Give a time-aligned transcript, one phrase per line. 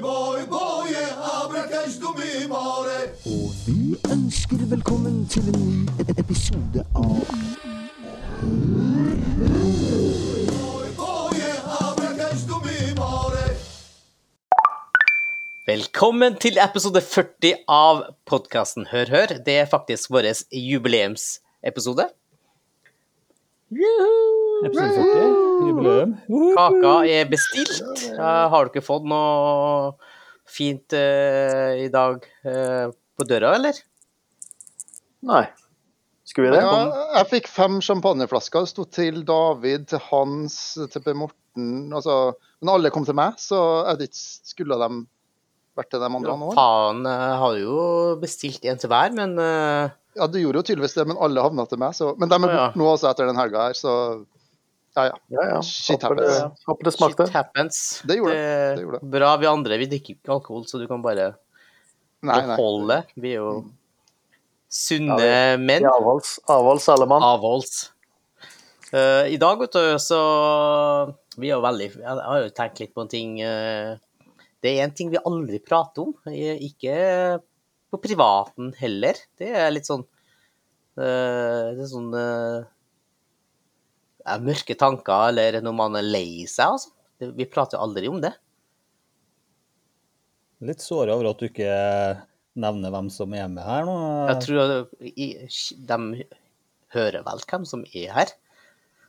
[0.00, 0.94] boy, boy,
[1.44, 2.48] abracash du mi.
[2.48, 7.26] Og vi ønsker velkommen til en ny e- episode av.
[15.66, 19.36] Velkommen til episode 40 av podkasten Hør Hør.
[19.46, 22.08] Det er faktisk vår jubileumsepisode.
[24.62, 26.12] Episode 40, jubileum.
[26.54, 28.04] Kaka er bestilt.
[28.14, 29.94] Har har dere fått noe
[30.46, 33.78] fint uh, i dag uh, på døra, eller?
[35.26, 35.44] Nei.
[36.26, 36.62] Skulle vi det?
[36.62, 38.62] Ja, jeg fikk fem champagneflasker.
[38.62, 40.58] Det sto til David, til Hans,
[40.92, 41.90] til Per Morten.
[41.90, 43.58] Altså, men alle kom til meg, så
[43.88, 45.02] jeg vet ikke, skulle de
[45.78, 46.52] vært til de andre nå?
[46.54, 47.80] Faen, jeg har jo
[48.22, 49.90] bestilt en til hver, men uh...
[50.12, 51.96] Ja, du gjorde jo tydeligvis det, men alle havna til meg.
[51.96, 52.10] Så.
[52.20, 52.70] Men de er borte ja.
[52.76, 53.94] nå også etter den helga her, så
[54.96, 55.14] ja ja.
[55.32, 55.60] Ja, ja.
[55.64, 56.64] Shit happens.
[56.68, 57.26] håper det smakte.
[57.26, 57.78] shit happens.
[58.08, 58.76] Det gjorde det.
[58.76, 59.10] Det gjorde det.
[59.14, 61.30] Bra, vi andre vi drikker ikke alkohol, så du kan bare
[62.22, 62.56] Nei, nei.
[62.56, 62.98] beholde.
[63.16, 63.54] Vi er jo
[64.72, 65.82] sunne Ja, menn.
[65.84, 67.24] I avholds, avholds alle mann.
[67.24, 67.90] avholds.
[68.92, 70.18] Uh, I dag, vet du, så
[71.40, 73.96] Vi er jo veldig Jeg har jo tenkt litt på en ting uh,
[74.60, 76.12] Det er en ting vi aldri prater om.
[76.28, 77.40] eh, Ikke
[77.92, 79.16] på privaten heller.
[79.40, 82.12] Det er litt sånn uh, Det er sånn
[84.26, 86.92] ja, Mørke tanker, eller når man er lei seg, altså.
[87.22, 88.32] Vi prater jo aldri om det.
[90.62, 91.72] Litt såra over at du ikke
[92.62, 93.94] nevner hvem som er med her nå.
[94.30, 96.26] Jeg tror at de
[96.94, 98.32] hører vel hvem som er her.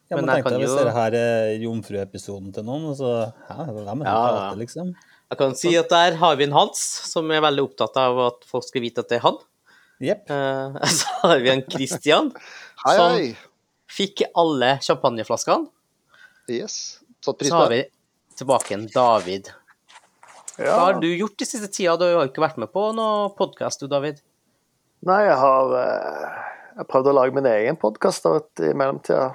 [0.09, 3.65] ja, men men jeg deg Hvis jo- dette her er jomfruepisoden til noen, så hæ,
[3.69, 4.93] hvem er det som Ja, prater, liksom?
[5.33, 8.45] Jeg kan si at der har vi en Hans, som er veldig opptatt av at
[8.45, 9.37] folk skal vite at det er han.
[10.03, 10.29] Yep.
[10.29, 12.31] Eh, Så har vi en Christian,
[12.85, 13.35] Hei, som hei.
[13.93, 15.67] Fikk alle champagneflaskene.
[16.51, 16.99] Yes.
[17.23, 17.83] Satt pris Så har vi
[18.37, 19.51] tilbake en David.
[20.57, 20.65] Ja.
[20.75, 21.95] Hva har du gjort de siste tida?
[21.97, 24.19] Du har jo ikke vært med på noen podkast, du, David.
[25.07, 26.35] Nei, jeg har eh,
[26.77, 28.25] Jeg prøvde å lage min egen podkast
[28.61, 29.31] i mellomtida.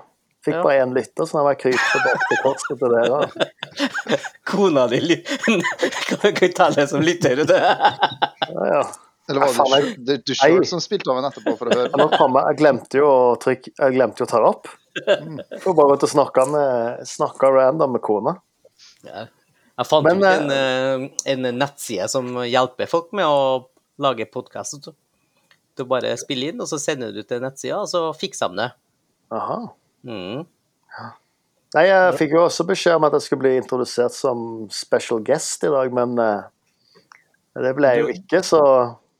[0.46, 0.62] Fikk Ja.
[0.62, 4.20] bare én lytter, så nå må jeg krype bak til korset til dere.
[4.48, 5.00] Kona di
[6.08, 7.42] Kan du ta det som lytter?
[7.42, 7.54] Du?
[7.54, 8.82] Ja, ja.
[9.28, 11.88] Eller var det jeg- du, du sjøl som spilte av en etterpå for å høre?
[11.92, 14.70] Jeg, jeg glemte jo å trykke Jeg glemte jo å ta det opp.
[15.62, 18.36] Får bare ut og snakke random med kona.
[19.04, 19.26] Ja.
[19.78, 23.68] Jeg fant Men, ut en, eh, en nettside som hjelper folk med å
[24.02, 24.88] lage podkast.
[25.78, 28.70] Du bare spiller inn, og så sender du til nettsida, og så fikser de det.
[29.30, 29.60] Aha.
[30.08, 30.46] Mm.
[31.76, 35.62] Nei, jeg fikk jo også beskjed om at jeg skulle bli introdusert som special guest
[35.68, 36.42] i dag, men eh,
[37.60, 38.62] det ble jeg jo ikke, så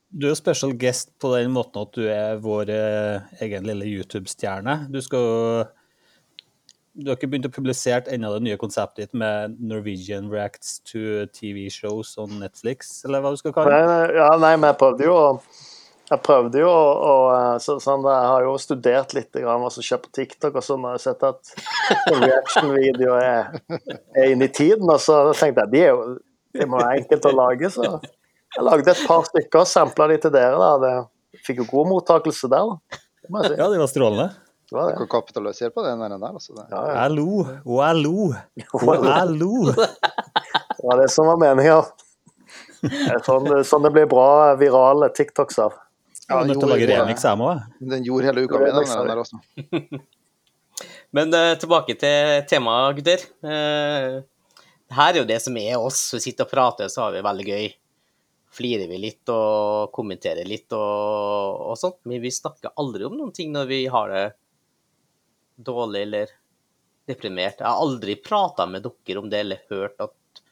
[0.09, 4.87] Du er special guest på den måten at du er vår eh, egen lille YouTube-stjerne.
[4.93, 5.69] Du skal
[6.99, 11.29] Du har ikke begynt å publisere ennå det nye konseptet ditt med Norwegian reacts to
[11.31, 14.17] TV shows on Netflix, eller hva du skal kalle det?
[14.17, 15.29] ja, nei, men jeg prøvde jo å
[16.09, 17.15] jeg prøvde jo å, å
[17.61, 20.87] så, sånn, Jeg har jo studert litt grann hva som skjer på TikTok, og sånn,
[20.87, 23.83] og jeg har sett at reaction-videoer er,
[24.17, 24.89] er inne i tiden.
[24.89, 26.07] Og så tenkte jeg de er jo,
[26.57, 27.99] det må være enkelt å lage, så
[28.59, 30.59] jeg lagde et par stykker og sampla de til dere.
[30.59, 33.01] da, Det fikk jo god mottakelse der, da.
[33.23, 33.59] Det må jeg si.
[33.61, 34.29] Ja, de var strålende.
[34.69, 35.07] Det var det.
[35.13, 36.17] kapitaliserer på den der.
[36.27, 36.53] Altså.
[36.59, 36.81] Ja, ja.
[36.83, 36.99] Jeg
[37.65, 38.27] og hallo,
[38.75, 39.53] og hallo.
[39.73, 41.79] Det var det som var meninga.
[43.27, 45.79] Sånn, sånn det blir bra virale TikToks av.
[46.29, 47.55] Remix, jeg må.
[47.55, 47.89] jeg.
[47.95, 49.41] Den gjorde hele uka mi, den der, der også.
[51.17, 53.25] Men uh, tilbake til temaet, gutter.
[53.41, 54.21] Uh,
[54.99, 56.03] her er jo det som er oss.
[56.13, 57.71] Vi sitter og prater, så har vi det veldig gøy.
[58.59, 62.01] Flirer vi litt og kommenterer litt og, og sånt.
[62.11, 64.27] Men vi snakker aldri om noen ting når vi har det
[65.69, 66.33] dårlig eller
[67.09, 67.63] deprimert.
[67.63, 70.43] Jeg har aldri prata med dere om det eller hørt at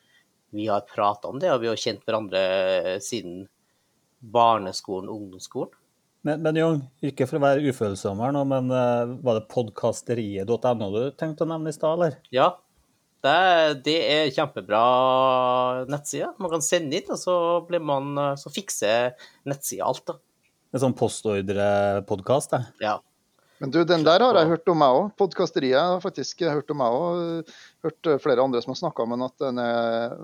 [0.55, 3.45] vi har prata om det, og vi har kjent hverandre siden
[4.19, 5.75] barneskolen, ungdomsskolen.
[6.27, 10.89] Men, men Jong, ikke for å være ufølsom her nå, men uh, var det podkasteriet.no
[10.95, 12.17] du tenkte å nevne i stad, eller?
[12.35, 12.49] Ja,
[13.27, 14.85] det, er- det er kjempebra
[15.91, 16.31] nettside.
[16.43, 17.37] Man kan sende inn, og så,
[17.69, 19.13] blir man, så fikser
[19.49, 20.07] nettsida alt.
[20.09, 20.19] da.
[20.75, 22.73] En sånn postordrepodkast, jeg.
[22.85, 22.97] Ja.
[23.63, 25.07] Men du, den der har jeg hørt om meg òg.
[25.17, 27.55] Podkasteriet har jeg faktisk hørt om meg òg.
[27.87, 30.19] Hørt eh, flere andre som har snakka om den, at den er,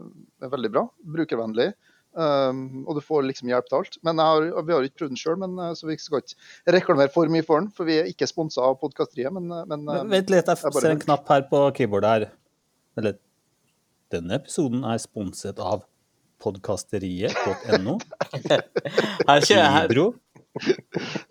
[0.45, 0.83] er veldig bra.
[1.15, 1.71] Brukervennlig.
[2.13, 3.97] Um, og du får liksom hjelp til alt.
[4.05, 7.15] Men jeg har, vi har ikke prøvd den sjøl, eh, så vi skal ikke reklamere
[7.15, 7.71] for mye for den.
[7.73, 10.77] For vi er ikke sponsa av Podkasteriet, men, men, men eh, Vent litt, jeg jeg
[10.77, 12.29] ser en knapp her på keyboardet her.
[12.99, 13.19] Eller
[14.13, 15.87] Denne episoden er sponset av
[16.43, 17.95] podkasteriet.no.
[19.87, 20.13] Libro.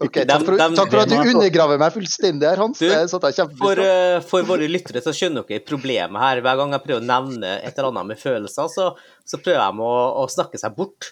[0.02, 2.80] Okay, takk, for, takk for at du undergraver meg fullstendig her, Hans.
[2.81, 3.86] Du, Det satte jeg For, kjempepris på.
[3.86, 6.42] eh, for våre lyttere så skjønner dere problemet her.
[6.42, 8.88] Hver gang jeg prøver å nevne et eller annet med følelser, så,
[9.28, 11.12] så prøver de å, å snakke seg bort.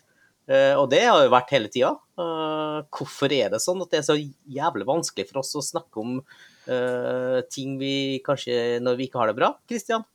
[0.50, 1.94] Eh, og det har jo vært hele tida.
[2.98, 6.18] hvorfor er det sånn at det er så jævlig vanskelig for oss å snakke om
[6.66, 9.54] eh, ting vi kanskje når vi ikke har det bra?
[9.70, 10.08] Kristian?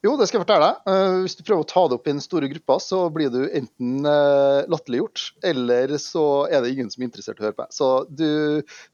[0.00, 0.78] Jo, det skal jeg fortelle deg.
[0.88, 3.42] Eh, hvis du prøver å ta det opp i den store gruppa, så blir du
[3.44, 7.66] enten uh, latterliggjort, eller så er det ingen som er interessert i å høre på.
[7.76, 8.30] Så du,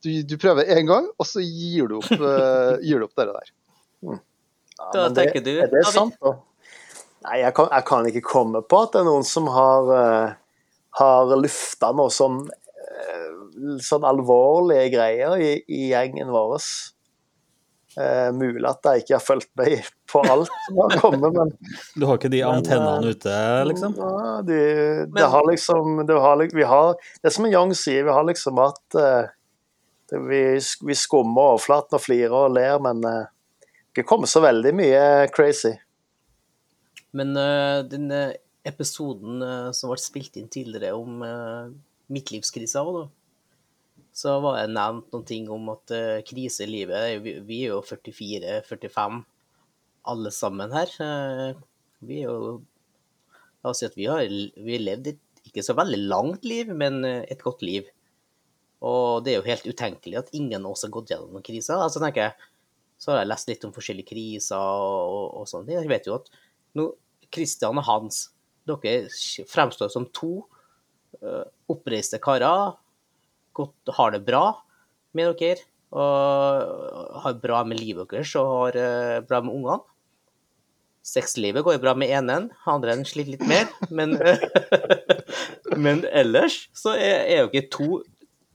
[0.03, 3.29] du, du prøver én gang, og så gir du opp, eh, gir du opp det
[3.31, 3.53] der.
[4.03, 4.19] Ja,
[4.83, 6.35] Da men det, tenker du, Er det sant, da?
[7.29, 9.95] Nei, jeg kan, jeg kan ikke komme på at det er noen som har,
[10.99, 12.43] har lufta noe sånn,
[12.83, 16.59] eh, sånn alvorlige greier i, i gjengen vår.
[17.97, 21.53] Uh, mulig at jeg ikke har fulgt med på alt som har kommet, men
[21.97, 23.37] Du har ikke de Men, antennene ute,
[23.71, 23.95] liksom?
[23.97, 24.59] ja, de,
[25.15, 28.61] det har liksom det, har, vi har, det er som Young sier, vi har liksom
[28.61, 29.33] hatt eh,
[30.13, 33.17] det, vi, vi skummer overflaten og flirer og ler, men det
[33.97, 35.03] ikke kommet så veldig mye
[35.33, 35.73] crazy.
[37.17, 38.35] Men uh, den eh,
[38.69, 41.71] episoden uh, som ble spilt inn tidligere om uh,
[42.13, 43.05] midtlivskrisa òg, da,
[44.17, 47.83] så var det nevnt noen ting om at uh, krise i livet Vi, er jo
[47.85, 49.21] 44-45
[50.09, 50.93] alle sammen her.
[51.03, 51.59] Uh,
[52.07, 52.57] vi er jo
[53.65, 56.73] La oss si at vi har, vi har levd et ikke så veldig langt liv,
[56.75, 57.89] men eh, et godt liv.
[58.87, 61.79] Og det er jo helt utenkelig at ingen av oss har gått gjennom noen kriser.
[61.81, 62.53] Altså tenker jeg,
[62.99, 65.79] Så har jeg lest litt om forskjellige kriser og, og, og sånne ting.
[65.83, 66.31] Jeg vet jo at
[66.79, 66.87] nå,
[67.33, 68.21] Christian og Hans,
[68.65, 69.11] dere
[69.51, 70.47] fremstår som to
[71.21, 72.73] uh, oppreiste karer.
[73.57, 74.45] Godt, har det bra
[75.17, 75.65] med dere.
[75.97, 79.79] Og har bra med livet deres og har eh, bra med ungene.
[81.07, 83.71] Sexlivet går bra med enen, andre enn sliter litt mer.
[83.95, 84.17] Men,
[85.85, 87.89] men ellers så er, er jo ikke to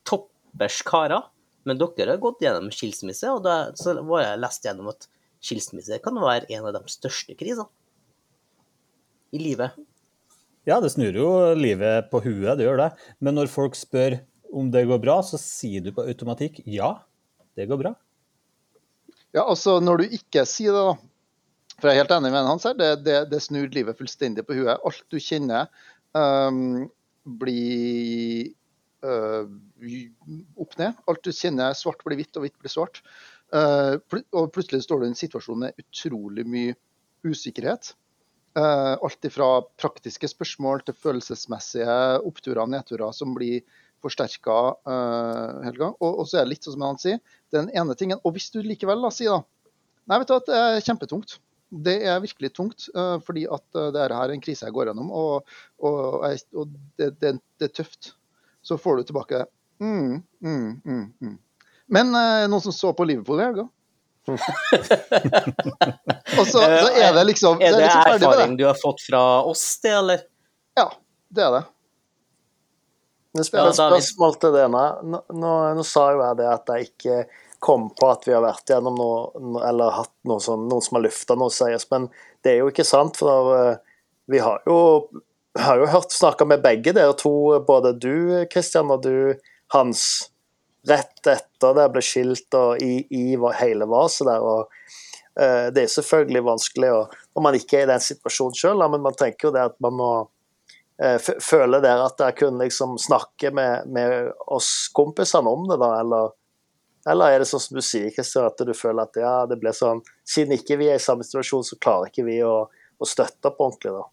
[0.08, 1.30] toppers karer.
[1.64, 5.08] Men dere har gått gjennom skilsmisse, og da så var jeg lest gjennom at
[5.42, 7.70] skilsmisse kan være en av de største krisene
[9.32, 9.78] i livet.
[10.68, 12.90] Ja, det snur jo livet på huet, det gjør det.
[13.24, 14.20] Men når folk spør
[14.52, 16.94] om det går bra, så sier du på automatikk ja,
[17.58, 17.94] det går bra.
[19.32, 21.12] Ja, altså Når du ikke sier det, da.
[21.82, 24.58] For jeg er helt enig med Hans her, det, det, det snur livet fullstendig på
[24.60, 24.76] huet.
[24.76, 25.72] Alt du kjenner
[26.14, 26.84] um,
[27.42, 28.52] blir
[29.08, 29.48] uh,
[30.62, 31.00] opp ned.
[31.10, 33.02] Alt du kjenner svart blir hvitt og hvitt blir svart.
[33.56, 33.98] Uh,
[34.30, 36.78] og plutselig står du i en situasjon med utrolig mye
[37.26, 37.96] usikkerhet.
[38.58, 39.50] Uh, alt fra
[39.80, 43.64] praktiske spørsmål til følelsesmessige oppturer og nedturer som blir
[44.04, 44.58] forsterka
[44.88, 45.92] uh, Helga.
[46.00, 47.22] Og, og så er det litt sånn som han sier,
[47.54, 48.22] den ene tingen.
[48.26, 49.42] Og hvis du likevel da sier da
[50.10, 51.36] Nei, vet du at det er kjempetungt.
[51.72, 54.90] Det er virkelig tungt, uh, fordi at uh, det her er en krise jeg går
[54.90, 58.10] gjennom, og, og, og det, det, det, er tøft.
[58.66, 59.46] Så får du tilbake
[59.80, 61.38] mm, mm, mm, mm.
[61.96, 63.66] Men uh, noen som så på Liverpool i helga?
[64.30, 64.38] og
[66.46, 69.22] så, så er det liksom Er det liksom ferdig med erfaring du har fått fra
[69.50, 70.20] oss, det, eller?
[70.78, 70.92] Ja,
[71.34, 71.64] det er det.
[73.38, 74.66] Men spørsmål til det.
[74.74, 77.22] Nå, nå, nå sa jo jeg det at jeg ikke
[77.62, 81.06] kom på at vi har vært gjennom noe, eller hatt noe sånn, noen som har
[81.06, 82.08] lufta noe seriøst, men
[82.42, 83.20] det er jo ikke sant.
[83.22, 83.78] For eh,
[84.34, 84.80] vi har jo,
[85.60, 87.34] har jo hørt snakka med begge dere to,
[87.68, 89.38] både du Kristian og du
[89.72, 90.04] Hans,
[90.90, 94.42] rett etter det ble skilt og i, i hele vaset der.
[94.42, 94.74] og
[95.38, 97.02] eh, Det er selvfølgelig vanskelig å,
[97.38, 99.96] når man ikke er i den situasjonen sjøl, men man tenker jo det at man
[100.02, 100.12] må
[101.42, 105.92] føler dere at dere kunne liksom snakke med, med oss kompisene om det, da?
[106.02, 106.34] Eller,
[107.10, 109.74] eller er det sånn som du sier, Kristian, at du føler at ja, det ble
[109.74, 113.50] sånn Siden ikke vi er i samme situasjon, så klarer ikke vi å, å støtte
[113.50, 114.04] opp ordentlig, da.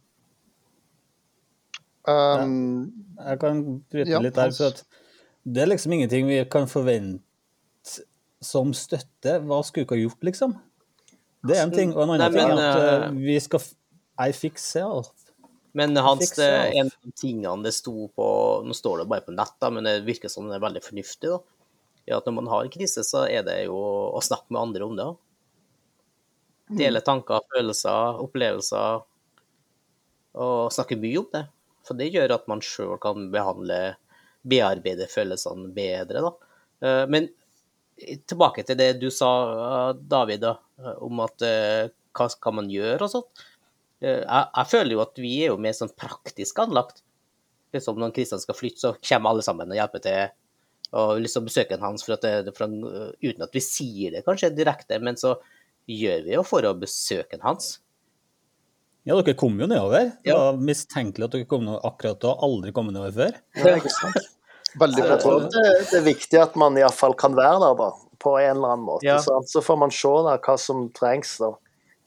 [2.09, 2.88] Um,
[3.21, 4.54] Jeg kan bryte Ja, litt der.
[4.57, 4.85] For at
[5.45, 7.21] Det er liksom ingenting vi kan forvente
[8.45, 9.38] som støtte.
[9.45, 10.54] Hva skulle dere gjort, liksom?
[11.49, 11.95] Det er en ting.
[11.95, 13.64] Og en annen Nei, ting men, er at eh, eh, vi skal
[14.28, 15.27] I fix alt.
[15.72, 16.48] Men Hans, det,
[16.80, 18.26] en av tingene det sto på
[18.64, 21.30] Nå står det bare på nett, da, men det virker som det er veldig fornuftig.
[21.34, 21.40] da,
[22.08, 24.96] er at Når man har krise, så er det jo å snakke med andre om
[24.96, 25.08] det.
[25.08, 25.16] da.
[26.78, 29.04] Dele tanker, følelser, opplevelser.
[30.38, 31.44] Og snakke mye om det.
[31.88, 33.96] For det gjør at man sjøl kan behandle,
[34.48, 36.25] bearbeide følelsene bedre.
[36.26, 36.32] da.
[36.84, 37.28] Eh, Men
[38.28, 40.56] tilbake til det du sa, David, da,
[41.02, 43.46] om at eh, hva skal man gjøre og sånt.
[44.02, 47.02] Eh, Jeg, jeg føler jo at vi er jo mer sånn praktisk anlagt.
[47.75, 50.31] Liksom når Kristian skal flytte, så kommer alle sammen og hjelper til.
[50.97, 54.23] Og liksom besøker hans for at det, for han, uh, uten at vi sier det
[54.25, 55.35] kanskje direkte, men så
[55.88, 57.75] gjør vi jo for å besøke hans.
[59.09, 60.11] Ja, dere kom jo nedover.
[60.25, 60.37] Det Ja.
[60.38, 63.38] var mistenkelig at dere kom noe akkurat da, aldri kommet nedover før.
[63.57, 64.19] Ja, ikke sant?
[64.78, 67.90] Veldig det, det er viktig at man iallfall kan være der, da.
[68.21, 69.07] På en eller annen måte.
[69.07, 69.19] Ja.
[69.21, 71.37] Så får man se da, hva som trengs.
[71.40, 71.52] da.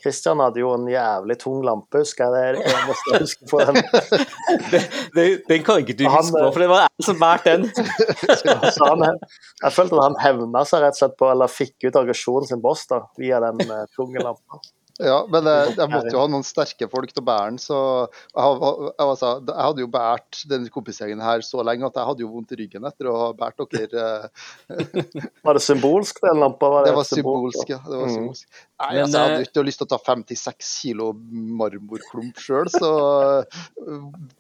[0.02, 2.58] Christian hadde jo en jævlig tung lampe, husker jeg.
[2.58, 3.80] Det eneste jeg husker på den.
[5.16, 7.66] Den, den kan ikke du Han, huske på, for det var jeg som bærte den.
[8.90, 9.04] Han,
[9.64, 12.62] jeg følte at han hevna seg rett og slett på, eller fikk ut aggresjonen sin
[12.64, 14.62] på oss da, via den eh, tunge lampa.
[15.02, 17.78] Ja, men jeg, jeg måtte jo ha noen sterke folk til å bære den, så
[18.06, 22.30] jeg, altså, jeg hadde jo båret denne kompisgjengen her så lenge at jeg hadde jo
[22.36, 24.06] vondt i ryggen etter å ha båret dere.
[24.70, 25.02] eh,
[25.48, 26.70] Var det symbolsk, den lampa?
[26.70, 27.80] Var Det det var symbolsk, ja.
[27.88, 28.16] Det var Mm.
[28.16, 28.48] symbolsk.
[28.82, 31.10] Nei, Men, altså, jeg hadde eh, ikke lyst til å ta 56 kilo
[31.62, 32.92] marmorklump sjøl, så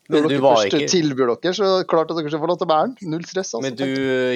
[0.10, 2.72] Når dere først ikke- tilbyr dere, så klart at dere skal få lov til å
[2.74, 3.10] bære den.
[3.12, 3.54] Null stress.
[3.54, 3.62] altså.
[3.62, 3.86] Men du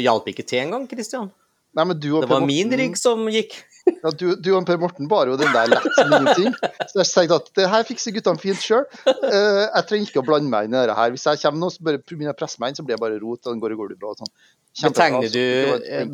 [0.01, 1.31] hjalp ikke til engang, Christian.
[1.75, 3.57] Nei, men du og Det var min rigg som gikk.
[3.85, 6.55] Ja, du, du og Per Morten bar jo den der lett som ingenting.
[6.89, 8.85] Så jeg tenkte at det her fikser guttene fint sjøl.
[9.05, 11.11] jeg trenger ikke å blande meg inn i det her.
[11.13, 13.19] Hvis jeg kommer nå så bare begynner å presse meg inn, så blir jeg bare
[13.21, 14.13] rot, og den går og går du bra.
[14.15, 14.31] og Sånn.
[14.75, 15.41] Betegner altså.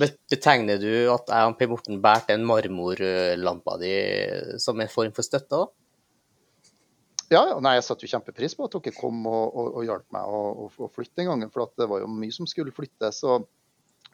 [0.01, 3.93] du, betegner du at jeg og Per Morten bærte en marmorlampa di
[4.61, 5.61] som en form for støtte?
[5.61, 5.69] da?
[7.31, 10.03] Ja, ja, nei, jeg satte jo kjempepris på at dere kom og, og, og hjalp
[10.11, 13.21] meg å, flytte den gangen, for det var jo mye som skulle flyttes.
[13.23, 13.47] Og,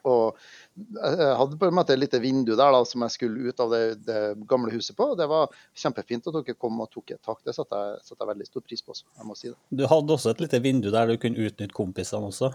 [0.06, 0.38] og
[0.78, 3.72] jeg hadde på en måte et lite vindu der da, som jeg skulle ut av
[3.74, 5.10] det, det gamle huset på.
[5.18, 7.40] Det var kjempefint at dere kom og tok et tak.
[7.46, 8.94] Det satte jeg, satte jeg veldig stor pris på.
[8.94, 9.56] jeg må si det.
[9.70, 12.52] Du hadde også et lite vindu der du kunne utnytte kompisene også.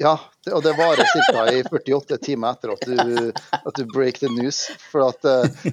[0.00, 0.14] Ja,
[0.46, 1.42] det, og det varer ca.
[1.52, 4.64] i 48 timer etter at du, at du break the news.
[4.88, 5.66] For at eh,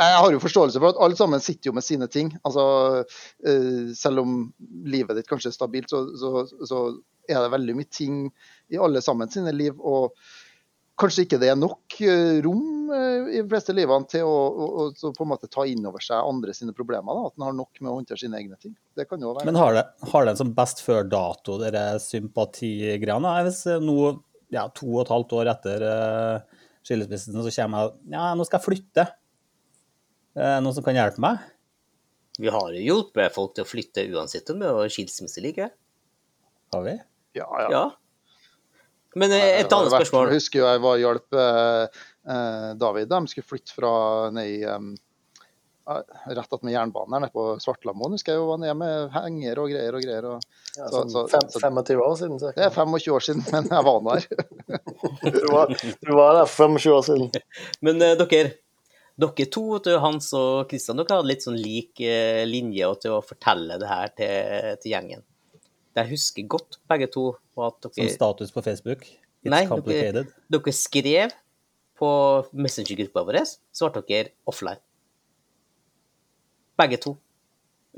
[0.00, 2.32] jeg har jo forståelse for at alle sammen sitter jo med sine ting.
[2.46, 2.62] Altså,
[3.46, 4.36] eh, selv om
[4.88, 6.84] livet ditt kanskje er stabilt, så, så, så
[7.28, 8.22] er det veldig mye ting
[8.72, 9.76] i alle sammen sine liv.
[9.76, 10.14] Og
[11.00, 14.88] kanskje ikke det er nok eh, rom eh, i de fleste livene til å, å,
[14.88, 17.20] å på en måte ta inn over seg andre sine problemer.
[17.20, 17.28] Da.
[17.28, 18.74] At en har nok med å håndtere sine egne ting.
[18.96, 19.48] Det kan jo være.
[19.50, 23.36] Men har det, har det en sånn best før dato, dere sympatigreiene?
[23.48, 24.00] Hvis nå,
[24.54, 25.88] ja, to og et halvt år etter
[26.86, 29.10] skilsmissen, så kommer jeg Ja, nå skal jeg flytte.
[30.36, 31.40] Eh, noen som kan hjelpe meg?
[32.40, 35.70] Vi har jo hjulpet folk til å flytte uansett om det var skilsmisse eller ikke.
[36.72, 36.94] Har vi?
[37.36, 37.68] Ja, ja.
[37.74, 37.84] Ja.
[39.18, 40.30] Men eh, et annet vært- spørsmål.
[40.30, 43.08] Jeg husker jo jeg var hjalp eh, eh, David.
[43.10, 43.90] De skulle flytte fra
[44.30, 44.92] ned i um,
[45.90, 48.14] rett attmed jernbanen her nede på Svartlamoen.
[48.14, 50.28] Husker jeg jo var nede med henger og greier og greier.
[50.36, 53.42] Og, Ja, Så- sånn så- fem, så- 25 år siden, det er 25 år siden,
[53.50, 54.26] men jeg var nå her.
[55.34, 55.66] Du var,
[56.06, 57.30] du var der for 25 år siden.
[57.82, 58.52] Men eh, dere,
[59.20, 59.62] dere to,
[60.02, 63.88] Hans og Kristian, dere hadde litt sånn lik eh, linje og til å fortelle det
[63.90, 65.24] her til, til gjengen.
[65.98, 67.24] Jeg husker godt, begge to,
[67.60, 67.94] at dere...
[67.98, 69.02] Som status på Facebook?
[69.42, 70.30] It's Nei, dere- complicated.
[70.54, 71.34] dere skrev
[72.00, 72.10] på
[72.56, 73.40] Messenger-gruppa vår,
[73.76, 74.80] så ble dere offline.
[76.80, 77.16] Begge to.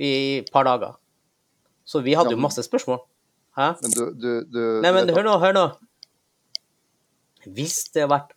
[0.01, 0.97] I et par dager.
[1.87, 3.03] Så vi hadde Ja, jo masse spørsmål.
[3.59, 3.69] Hæ?
[3.83, 5.65] Men du, du, du Nei, men hør nå, hør nå.
[7.53, 8.33] Hvis det har vært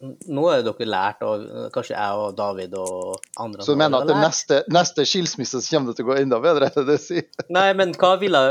[0.00, 1.42] Nå er dere lært, og
[1.74, 5.72] kanskje jeg og David og andre Så du mener at det neste, neste skilsmisse så
[5.74, 6.68] kommer det til å gå enda bedre?
[6.76, 7.22] det det si.
[7.50, 8.42] Nei, men hva ville,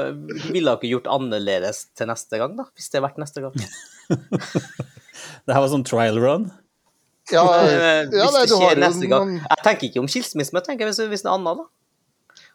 [0.51, 2.65] ville dere gjort annerledes til neste gang, da?
[2.75, 3.55] Hvis det har vært neste gang?
[5.47, 6.49] Det her var sånn trial run.
[7.31, 9.31] Ja, Eh, ja hvis nei, det skjer jo neste gang.
[9.31, 11.65] noen- Jeg tenker ikke om skilsmisse, men jeg tenker hvis, hvis det er annet, da.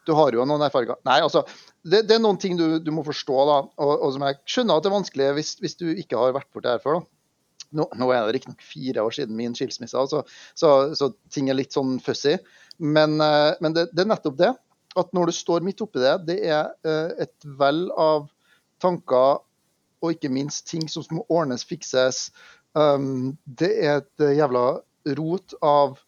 [0.06, 0.96] du har jo noen erfaringer.
[1.04, 1.42] Nei, altså,
[1.84, 4.76] det, det er noen ting du, du må forstå, da, og, og som jeg skjønner
[4.76, 7.00] at det er vanskelig hvis, hvis du ikke har vært borti det her før.
[7.00, 7.06] da.
[7.76, 10.22] Nå, nå er det riktignok fire år siden min skilsmisse, altså,
[10.58, 12.36] så, så ting er litt sånn fussy.
[12.78, 14.52] Men, eh, men det, det er nettopp det.
[14.98, 18.28] At når du står midt oppi det, det er eh, et vell av
[18.82, 19.40] tanker
[20.02, 22.26] og ikke minst ting som må ordnes, fikses.
[22.74, 24.64] Um, det er et eh, jævla
[25.18, 25.98] rot av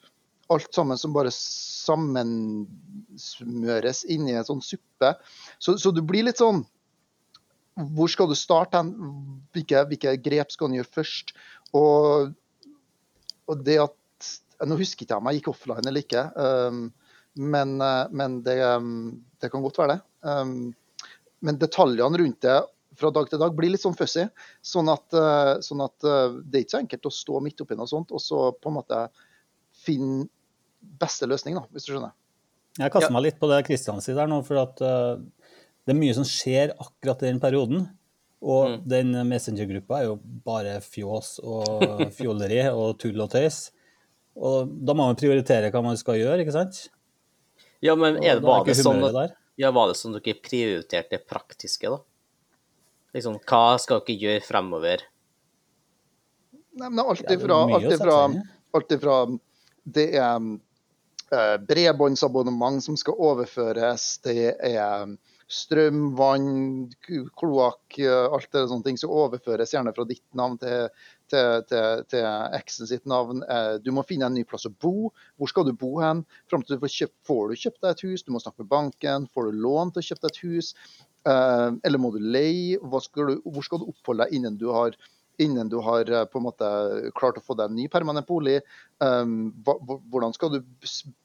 [0.52, 5.14] alt sammen som bare sammensmøres inni en sånn suppe.
[5.58, 6.64] Så, så du blir litt sånn
[7.74, 8.92] Hvor skal du starte hen?
[9.54, 11.34] Hvilke, hvilke grep skal du gjøre først?
[11.74, 12.34] Og,
[13.50, 14.00] og det at
[14.64, 16.84] Nå husker ikke jeg om jeg gikk offline eller ikke, um,
[17.34, 19.10] men, eh, men det, um,
[19.42, 20.04] det kan godt være det.
[20.22, 20.70] Um,
[21.44, 22.54] men detaljene rundt det
[22.98, 24.24] fra dag til dag blir litt sånn fussy.
[24.64, 27.76] Sånn at, eh, sånn at eh, det er ikke så enkelt å stå midt oppi
[27.78, 29.00] noe sånt og så på en måte
[29.84, 30.28] finne
[31.00, 32.14] beste løsning, da, hvis du skjønner.
[32.78, 33.14] Jeg kaster Ja.
[33.14, 35.22] meg litt på det Kristian sier der nå, for at eh,
[35.84, 37.86] det er mye som skjer akkurat i den perioden.
[38.44, 38.88] Og Mm.
[38.88, 41.68] den Messenger-gruppa er jo bare fjås og
[42.18, 43.70] fjolleri og tull og tøys.
[44.36, 46.88] Og da må man prioritere hva man skal gjøre, ikke sant?
[47.80, 51.26] Ja, men er, er var, det sånn, at- ja, var det sånn dere prioriterte det
[51.30, 52.00] praktiske, da?
[53.14, 55.04] Liksom, hva skal dere gjøre fremover?
[56.74, 58.16] Nei, men alt det ifra, alt ifra,
[58.74, 59.18] alt ifra
[59.94, 60.40] det er
[61.30, 65.06] eh, bredbåndsabonnement som skal overføres, det er
[65.54, 66.48] strøm, vann,
[67.38, 70.88] kloakk, eh, alt det sånne ting som overføres gjerne fra ditt navn til,
[71.30, 72.26] til, til, til
[72.58, 73.44] eksen sitt navn.
[73.46, 75.10] Eh, Du må finne en ny plass å bo.
[75.38, 76.24] Hvor skal du bo hen?
[76.50, 78.72] Fram til du får kjøpt, får du kjøpt deg et hus, du må snakke med
[78.74, 79.28] banken.
[79.34, 80.72] Får du lån til å kjøpe deg et hus?
[81.24, 82.80] Eh, Eller må du leie?
[82.82, 84.98] Hvor skal du oppholde deg innen du har
[85.42, 86.68] innen du har eh, på en måte
[87.18, 88.60] klart å få deg en ny permanent bolig.
[89.00, 89.78] Hva-
[90.10, 90.58] hvordan skal du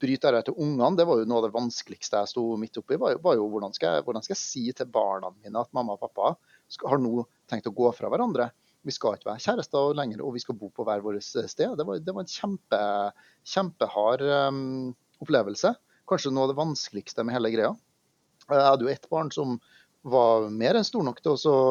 [0.01, 0.95] bryte dette til ungene?
[0.97, 2.97] Det var jo noe av det vanskeligste jeg sto midt oppi.
[2.99, 6.01] Var, jo- hvordan skal, jeg, hvordan skal jeg si til barna mine at mamma og
[6.01, 6.33] pappa
[6.89, 8.49] har nå tenkt å gå fra hverandre?
[8.87, 11.75] Vi skal ikke være kjærester lenger, og vi skal bo på hver vårt sted.
[11.77, 12.79] Det var, det var en kjempe,
[13.53, 15.73] kjempehard um, opplevelse.
[16.09, 17.73] Kanskje noe av det vanskeligste med hele greia.
[18.49, 19.57] Jeg hadde jo ett barn som
[20.07, 21.63] var mer enn stor nok til å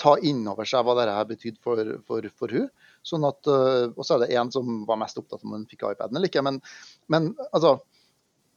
[0.00, 2.68] ta inn over seg hva dette betydde for, for, for hun.
[3.06, 5.68] Sånn at, øh, og så er det en som var mest opptatt av om hun
[5.70, 6.44] fikk iPaden eller ikke.
[6.46, 6.60] Men,
[7.12, 7.76] men altså,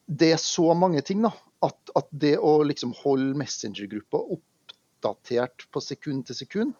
[0.09, 1.33] det er så mange ting da,
[1.65, 6.73] at, at det å liksom holde Messenger-gruppa oppdatert på sekund til sekund,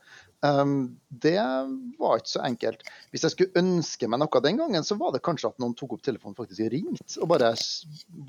[0.46, 1.38] um, det
[2.00, 2.88] var ikke så enkelt.
[3.14, 5.98] Hvis jeg skulle ønske meg noe den gangen, så var det kanskje at noen tok
[5.98, 7.54] opp telefonen faktisk og ringte og bare,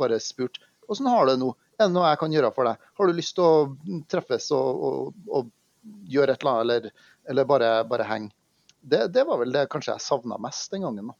[0.02, 0.60] bare spurt
[0.90, 1.48] hvordan har du det nå?
[1.78, 2.86] Er det noe jeg kan gjøre for deg?
[2.98, 5.52] Har du lyst til å treffes og, og, og
[6.10, 8.32] gjøre et eller annet, eller, eller bare, bare henge?
[8.80, 11.12] Det, det var vel det kanskje jeg savna mest den gangen.
[11.12, 11.18] da.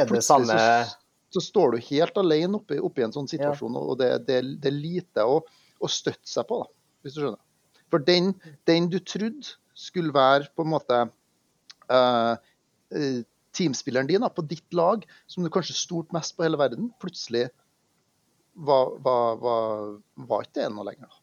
[0.00, 0.96] Er det samme så,
[1.34, 4.76] så står du helt alene oppi, oppi en sånn situasjon, og det, det, det er
[4.76, 5.40] lite å,
[5.80, 6.70] å støtte seg på, da,
[7.04, 7.42] hvis du skjønner.
[7.90, 8.32] For den,
[8.70, 10.98] den du trodde skulle være på en måte
[11.90, 13.22] eh,
[13.56, 17.48] teamspilleren din da, på ditt lag, som du kanskje stolte mest på hele verden, plutselig
[18.54, 19.96] var, var, var,
[20.30, 21.10] var ikke det ennå lenger.
[21.10, 21.19] da.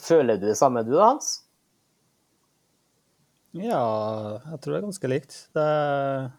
[0.00, 1.42] Føler du det samme du da, Hans?
[3.52, 3.82] Ja,
[4.48, 5.34] jeg tror det er ganske likt.
[5.52, 6.30] Det er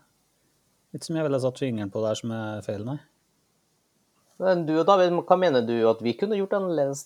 [0.93, 2.97] ikke som jeg ville satt fingeren på der som er feil, nei.
[4.41, 7.05] Men du og David, hva mener du at vi kunne gjort annerledes?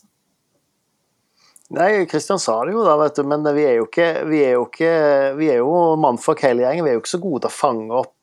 [1.76, 4.54] Nei, Kristian sa det jo da, vet du, men vi er jo ikke Vi er
[4.56, 4.92] jo, ikke,
[5.36, 6.86] vi er jo mannfolk hele gjengen.
[6.88, 8.14] Vi er jo ikke så gode til å fange opp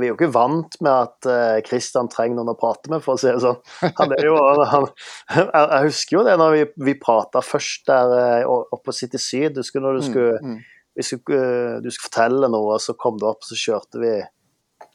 [0.00, 3.14] Vi er jo ikke vant med at eh, Kristian trenger noen å prate med, for
[3.16, 3.60] å si det sånn.
[4.00, 4.34] Han er jo,
[4.72, 4.88] han,
[5.36, 9.56] jeg husker jo det når vi, vi prata først der eh, oppe på City Syd.
[9.58, 11.06] Du når du skulle, Mm, mm.
[11.06, 14.12] skulle, eh, du skulle fortelle noe, og så kom du opp, og så kjørte vi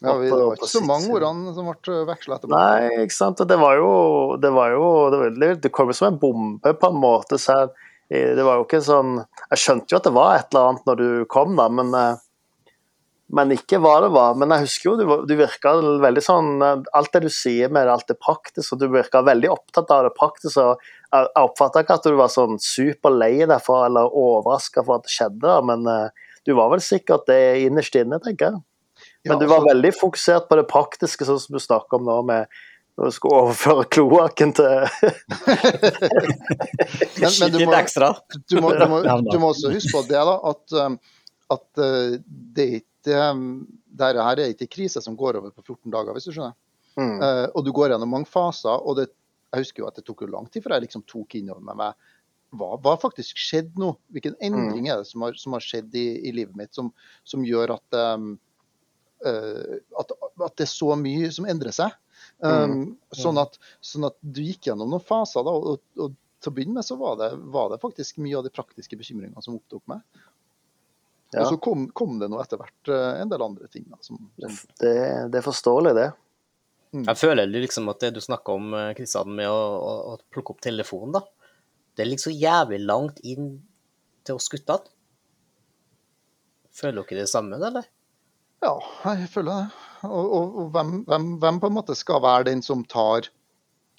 [0.04, 2.52] Ja, vi, det var ikke så mange ordene som ble veksla etterpå.
[2.52, 3.42] Nei, ikke sant.
[3.48, 3.92] Det var jo
[4.42, 7.40] Det, var jo, det, var, det- kom jo som en bombe, på en måte.
[7.40, 7.68] Så
[8.10, 9.16] det var jo ikke sånn
[9.50, 12.20] Jeg skjønte jo at det var et eller annet når du kom, da, men eh,
[13.34, 14.36] men ikke hva det var.
[14.38, 18.08] Men jeg husker jo du, du virka veldig sånn Alt det du sier med alt
[18.12, 20.62] det praktiske, og du virka veldig opptatt av det praktiske.
[20.62, 25.00] og Jeg, jeg oppfatta ikke at du var sånn superlei deg for eller overraska for
[25.00, 28.62] at det skjedde, men uh, du var vel sikkert det innerst inne, tenker jeg.
[29.26, 29.72] Men Ja, du var så...
[29.72, 32.42] veldig fokusert på det praktiske, sånn som du snakker om nå, med
[32.96, 34.70] når du skulle overføre kloakken til
[37.20, 38.14] Men, men du, Litt må, ekstra.
[38.32, 40.96] du, må, du, må, du må også huske på det, da, at, um,
[41.54, 43.46] at uh, det er ikke um,
[43.96, 46.56] Dette her er ikke krise som går over på 14 dager, hvis du skjønner.
[46.98, 47.16] mm.
[47.22, 48.74] Uh, og du går gjennom mange faser.
[48.76, 49.10] og det,
[49.54, 51.64] Jeg husker jo at det tok jo lang tid før jeg liksom tok inn over
[51.64, 52.10] meg meg,
[52.56, 53.94] hva har faktisk skjedd nå?
[54.16, 56.92] Hvilken endring er det som har, som har skjedd i, i livet mitt som,
[57.28, 58.36] som gjør at, um,
[59.26, 60.14] uh, at,
[60.46, 61.96] at det er så mye som endrer seg?
[62.44, 66.56] Um, sånn, at, sånn at du gikk gjennom noen faser, da, og, og til å
[66.56, 69.84] begynne med så var det, var det faktisk mye av de praktiske bekymringene som opptok
[69.92, 70.04] meg.
[71.36, 71.44] Ja.
[71.44, 73.84] Og så kom, kom det nå etter hvert uh, en del andre ting.
[73.92, 74.94] Da, som, som, det,
[75.34, 76.10] det er forståelig, det.
[76.96, 80.62] Jeg føler liksom at det du snakker om, Kristian, med å, å, å plukke opp
[80.64, 81.26] telefonen, da.
[82.00, 83.50] Det ligger så jævlig langt inn
[84.28, 84.88] til oss guttene.
[86.76, 87.88] Føler dere det samme, eller?
[88.64, 88.74] Ja,
[89.16, 89.84] jeg føler det.
[90.08, 93.30] Og, og, og hvem, hvem, hvem på en måte skal være den som tar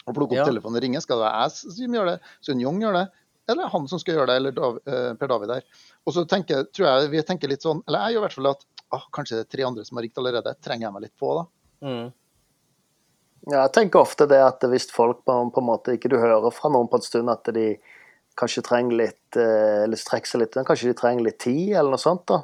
[0.07, 0.49] og plukker opp Ja.
[0.49, 1.03] telefonen og ringer?
[1.05, 2.17] Skal det være jeg som gjør det?
[2.45, 3.07] Skal Jong gjør det?
[3.51, 4.37] Eller han som skal gjøre det?
[4.41, 5.67] Eller Dav, eh, Per David der?
[6.07, 8.53] Og så tenker, tror jeg vi tenker litt sånn, eller jeg gjør i hvert fall
[8.53, 10.55] at ah, kanskje det er tre andre som har ringt allerede.
[10.65, 11.45] Trenger jeg meg litt på, da?
[11.87, 12.07] Mm.
[13.47, 16.51] Ja, jeg tenker ofte det at hvis folk på, på en måte ikke du hører
[16.55, 17.77] fra noen på en stund at de
[18.37, 22.03] kanskje trenger litt eh, eller strekker seg litt, kanskje de trenger litt tid eller noe
[22.03, 22.27] sånt.
[22.29, 22.43] da.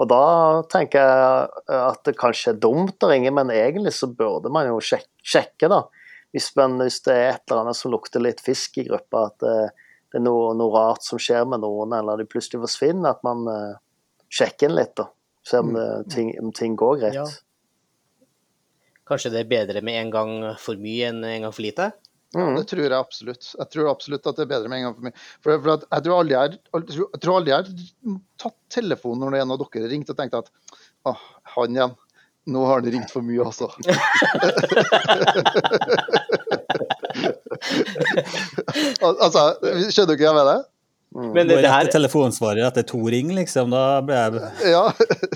[0.00, 0.24] Og da
[0.72, 4.78] tenker jeg at det kanskje er dumt å ringe, men egentlig så burde man jo
[4.84, 5.84] sjekke, sjekke, da.
[6.32, 9.44] Hvis, man, hvis det er et eller annet som lukter litt fisk i gruppa, at
[9.44, 13.22] eh, det er noe, noe rart som skjer med noen, eller de plutselig forsvinner, at
[13.26, 13.78] man uh,
[14.32, 15.06] sjekker inn litt, da.
[15.46, 16.04] Ser om, mm.
[16.12, 17.16] ting, om ting går greit.
[17.16, 17.26] Ja.
[19.08, 21.86] Kanskje det er bedre med en gang for mye enn en gang for lite?
[22.34, 23.44] Ja, Det tror jeg absolutt.
[23.58, 25.16] Jeg tror absolutt at det er bedre med en gang for mye.
[25.40, 27.68] For, for at jeg, tror aldri jeg, jeg tror- aldri jeg har
[28.44, 30.50] tatt telefonen når en av dere ringte og tenkte at
[31.10, 31.20] åh,
[31.56, 31.94] han igjen.
[32.50, 33.66] Nå har han ringt for mye, altså.
[39.04, 39.44] Al altså,
[39.90, 40.62] skjønner du hva jeg mener?
[41.10, 43.72] Men Går det, det her til telefonsvarer etter to ring, liksom.
[43.74, 44.84] Da ble jeg Ja.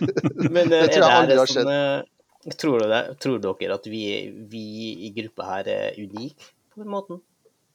[0.55, 3.79] Men eh, Det tror jeg er det aldri har sånn, eh, tror, det, tror dere
[3.81, 4.05] at vi,
[4.51, 4.67] vi
[5.09, 7.23] i gruppa her er unike på den måten?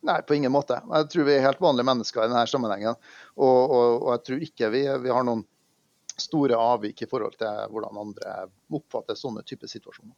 [0.07, 0.79] Nei, på ingen måte.
[0.79, 2.95] Jeg tror vi er helt vanlige mennesker i denne sammenhengen.
[3.35, 5.43] Og, og, og jeg tror ikke vi, vi har noen
[6.19, 8.35] store avvik i forhold til hvordan andre
[8.75, 10.15] oppfatter sånne typer situasjoner.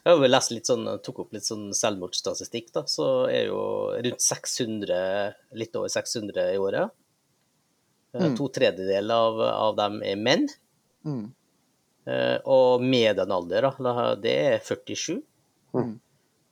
[0.00, 3.60] Jeg har lest litt sånn, tok opp litt sånn selvmordsstatistikk, da, så er jo
[4.00, 6.94] rundt 600, litt over 600 i året.
[8.14, 8.32] Eh, Mm.
[8.38, 10.48] To tredjedeler av, av dem er menn.
[11.06, 11.26] Mm.
[12.10, 15.20] Eh, Og medianalder, da, det er 47.
[15.76, 15.92] Mm.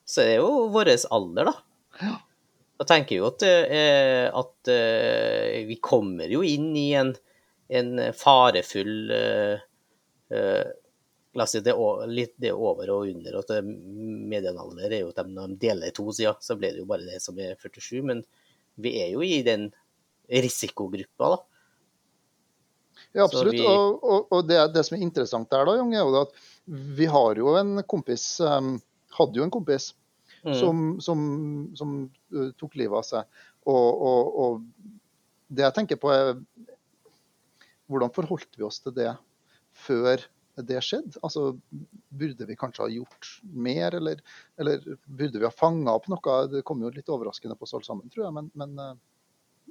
[0.06, 2.12] Så det er jo vår alder, da.
[2.78, 4.70] Da tenker jeg jo at, eh, at
[5.66, 7.10] vi kommer jo inn i en,
[7.68, 9.10] en farefull
[11.48, 13.36] si det er, litt, det er over og under.
[13.36, 16.72] og det- Medianalder er jo at de, når de deler i to sider, så blir
[16.72, 18.02] det jo bare det som er 47.
[18.02, 18.24] Men
[18.78, 19.72] vi er jo i den
[20.30, 21.38] risikogruppa, da.
[23.14, 23.54] Ja, absolutt.
[23.54, 26.32] vi- Og, og, og det, det som er interessant der, da, Jung, er jo at
[26.66, 28.80] vi har jo en kompis um,
[29.18, 29.94] Hadde jo en kompis
[30.44, 30.54] Mm.
[30.54, 31.20] som, som,
[31.74, 31.94] som
[32.32, 33.24] uh, tok livet av seg.
[33.66, 34.60] Og, og, og
[35.50, 36.38] det jeg tenker på, er
[37.90, 39.16] hvordan forholdt vi oss til det
[39.74, 40.22] før
[40.66, 41.18] det skjedde?
[41.22, 41.52] Altså,
[42.08, 44.20] burde vi kanskje ha gjort mer, eller,
[44.58, 46.38] eller burde vi ha fanga opp noe?
[46.50, 48.34] Det kom jo litt overraskende på oss alle sammen, tror jeg.
[48.38, 48.94] Men, men uh,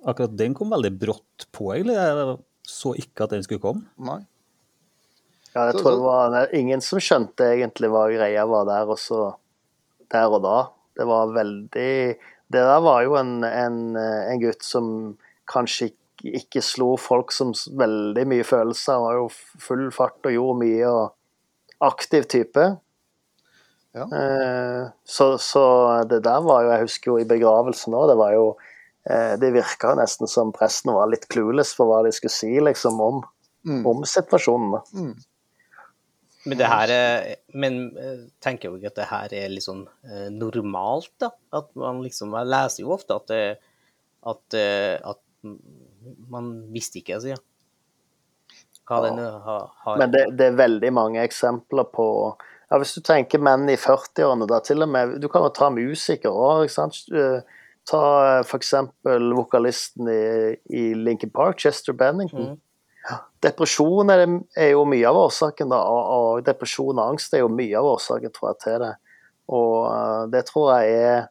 [0.07, 1.95] Akkurat den kom veldig brått på, egentlig.
[1.97, 3.87] Jeg så ikke at den skulle komme.
[3.97, 4.21] nei.
[5.55, 8.89] Ja, jeg Så- tror det var det ingen som skjønte egentlig hva greia var der,
[8.93, 9.21] og så
[10.11, 10.57] der og da.
[10.97, 12.17] Det var veldig
[12.49, 15.17] Det der var jo en, en, en gutt som
[15.49, 18.93] kanskje ikke, ikke slo folk som veldig mye følelser.
[18.97, 19.27] Han var jo
[19.61, 21.13] full fart og gjorde mye og
[21.87, 22.65] aktiv type.
[23.97, 24.05] Ja.
[24.13, 25.63] Eh, så, så
[26.09, 28.43] det der var jo Jeg husker jo i begravelsen òg, det var jo
[29.09, 32.99] eh, Det virka nesten som presten var litt clueless for hva de skulle si liksom
[33.01, 33.23] om,
[33.67, 33.81] Mm.
[33.89, 34.77] om situasjonen.
[34.95, 35.15] Mm.
[36.47, 37.25] Men det her er,
[37.57, 41.31] men eh, tenker jo ikke at det her er litt sånn eh, normalt, da?
[41.57, 43.57] At man liksom Jeg leser jo ofte at, det-
[44.23, 45.19] at, eh, at
[46.31, 47.41] man visste ikke, altså, ja.
[48.87, 52.05] Hva den eh, har, har Men det, det er veldig mange eksempler på
[52.69, 55.67] ja, Hvis du tenker menn i 40-årene, da til og med Du kan jo ta
[55.73, 57.01] musikere òg, ikke sant.
[57.11, 58.73] Eh, Ta f.eks.
[59.35, 62.49] vokalisten i, i Linkin Park, Chester Bennington.
[62.49, 62.57] Mm.
[63.39, 65.79] Depresjon er, det, er jo mye av årsaken, da.
[65.87, 68.91] Og, og depresjon og angst er jo mye av årsaken, tror jeg, til det.
[69.55, 71.29] Og uh, det tror jeg er eh,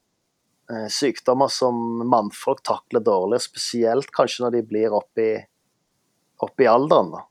[0.90, 1.76] sykdommer som
[2.10, 5.28] mannfolk takler dårlig, spesielt kanskje når de blir oppi,
[6.42, 7.12] oppi alderen.
[7.12, 7.22] da.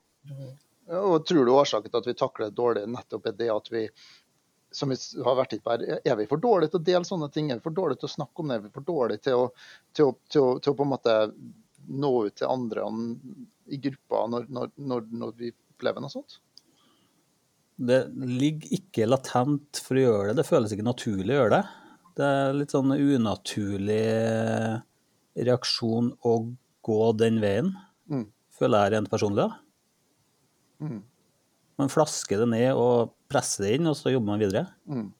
[0.86, 3.72] Ja, Og tror du årsaken til at vi takler det dårlig, nettopp er det at
[3.72, 3.88] vi
[4.76, 7.50] som vi har vært på her, Er vi for dårlige til å dele sånne ting?
[7.50, 8.56] Er vi for dårlige til å snakke om det?
[8.58, 9.46] Er vi for dårlige til å,
[9.94, 11.14] til å, til å, til å på en måte
[11.86, 12.88] nå ut til andre
[13.72, 16.38] i gruppa når, når, når, når vi opplever noe sånt?
[17.76, 20.40] Det ligger ikke latent for å gjøre det.
[20.40, 21.64] Det føles ikke naturlig å gjøre det.
[22.16, 24.02] Det er litt sånn unaturlig
[25.36, 26.36] reaksjon å
[26.86, 27.72] gå den veien,
[28.08, 28.26] Mm.
[28.56, 29.48] føler jeg rent personlig.
[29.48, 29.58] da.
[30.80, 31.02] Mm.
[31.78, 34.66] Man flasker det ned og presser det inn, og så jobber man videre.
[34.88, 35.12] Mm.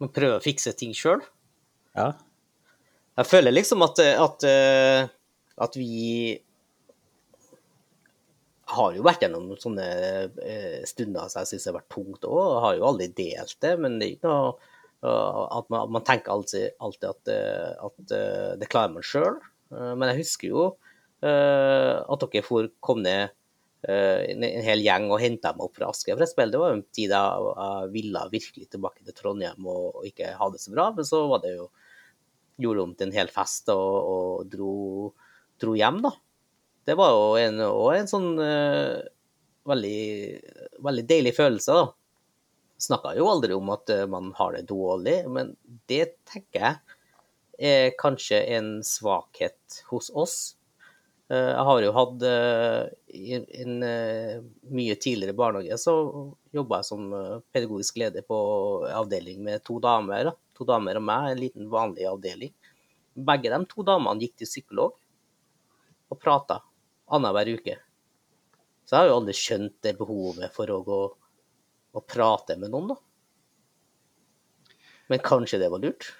[0.00, 1.20] Man prøver å fikse ting sjøl.
[1.94, 2.14] Ja.
[3.18, 4.44] Jeg føler liksom at, at,
[5.58, 6.40] at vi
[8.74, 9.84] har jo vært gjennom sånne
[10.42, 12.60] eh, stunder som jeg syns har vært tungt òg.
[12.64, 14.54] Har jo aldri delt det, men det er ikke noe
[15.04, 19.38] at man, man tenker alltid, alltid at, eh, at eh, det klarer man sjøl.
[19.74, 20.64] Men jeg husker jo
[21.24, 23.32] eh, at dere for, kom ned
[23.88, 26.86] eh, en, hel gjeng og henta meg opp fra Asker, For det var jo en
[26.94, 30.90] tid jeg, jeg ville virkelig tilbake til Trondheim og, og ikke ha det så bra,
[30.96, 31.68] men så var det jo
[32.62, 34.74] gjorde om til en hel fest og, og dro,
[35.60, 36.14] dro hjem, da.
[36.84, 39.00] Det var jo en, en sånn uh,
[39.66, 40.00] veldig,
[40.84, 41.86] veldig deilig følelse, da.
[42.84, 45.54] Snakka jo aldri om at eh, man har det dårlig, men
[45.90, 47.00] det tenker jeg
[47.64, 50.36] er kanskje en svakhet hos oss.
[51.30, 53.76] Eh, Jeg har jo hatt eh, en
[54.74, 55.94] mye tidligere barnehage, så
[56.52, 57.06] jobba jeg som
[57.54, 58.36] pedagogisk leder på
[58.90, 60.28] avdeling med to damer.
[60.28, 60.36] Da.
[60.58, 62.52] To damer og meg, en liten vanlig avdeling.
[63.14, 64.98] Begge de to damene gikk til psykolog
[66.10, 66.60] og prata
[67.14, 67.78] annenhver uke.
[68.84, 70.98] Så jeg har jo aldri skjønt det behovet for å gå
[71.94, 72.98] og prate med noen, da.
[75.12, 76.10] Men kanskje det var lurt?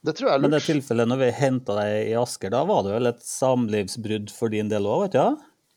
[0.00, 0.48] Det tror jeg er lurt.
[0.48, 4.32] Men det tilfellet når vi henta deg i Asker, da var det vel et samlivsbrudd
[4.32, 5.20] for din del òg, vet du?
[5.20, 5.30] Ja?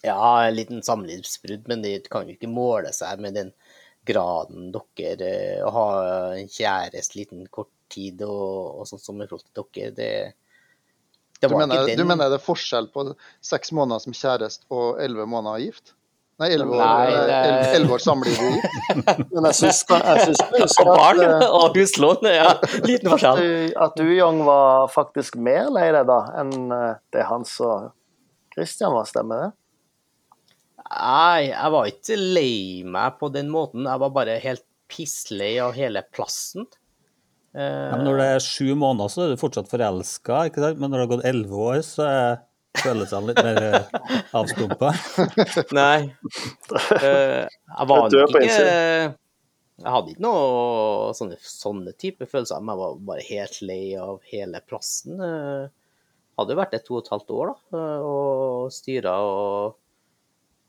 [0.03, 3.53] Ja, en liten samlivsbrudd, men det kan jo ikke måle seg med den,
[4.05, 5.87] graden dere eh, Å ha
[6.35, 10.11] en kjæreste liten kort tid og, og sånn som i forhold til dere, det,
[11.39, 13.05] det Du var mener, ikke du mener det er forskjell på
[13.43, 15.95] seks måneder som kjæreste og elleve måneder gift?
[16.41, 18.37] Nei, elleve år, eh, år samliv.
[19.29, 22.55] Men jeg syns jeg syns Og barn at, og huslån, ja.
[22.87, 23.37] Liten forskjell.
[23.41, 27.91] du, at du, Young, var faktisk mer lei deg da enn eh, det Hans og
[28.55, 29.51] Christian var, stemmer det?
[30.93, 33.85] Nei, jeg var ikke lei meg på den måten.
[33.89, 36.65] Jeg var bare helt pisslei av hele plassen.
[37.53, 40.47] Eh, Ja, men når det er sju måneder, så er du fortsatt forelska?
[40.81, 42.41] Men når det har gått elleve år, så er
[42.79, 44.93] følelsene litt mer eh, avstumpa.
[45.79, 45.99] Nei.
[47.03, 48.57] Eh, jeg var nok ikke.
[49.83, 54.19] Jeg hadde ikke noe sånne, sånne type følelser, men jeg var bare helt lei av
[54.29, 55.21] hele plassen.
[55.21, 55.63] Eh,
[56.39, 59.79] hadde jo vært det to og et halvt år, da, og styra og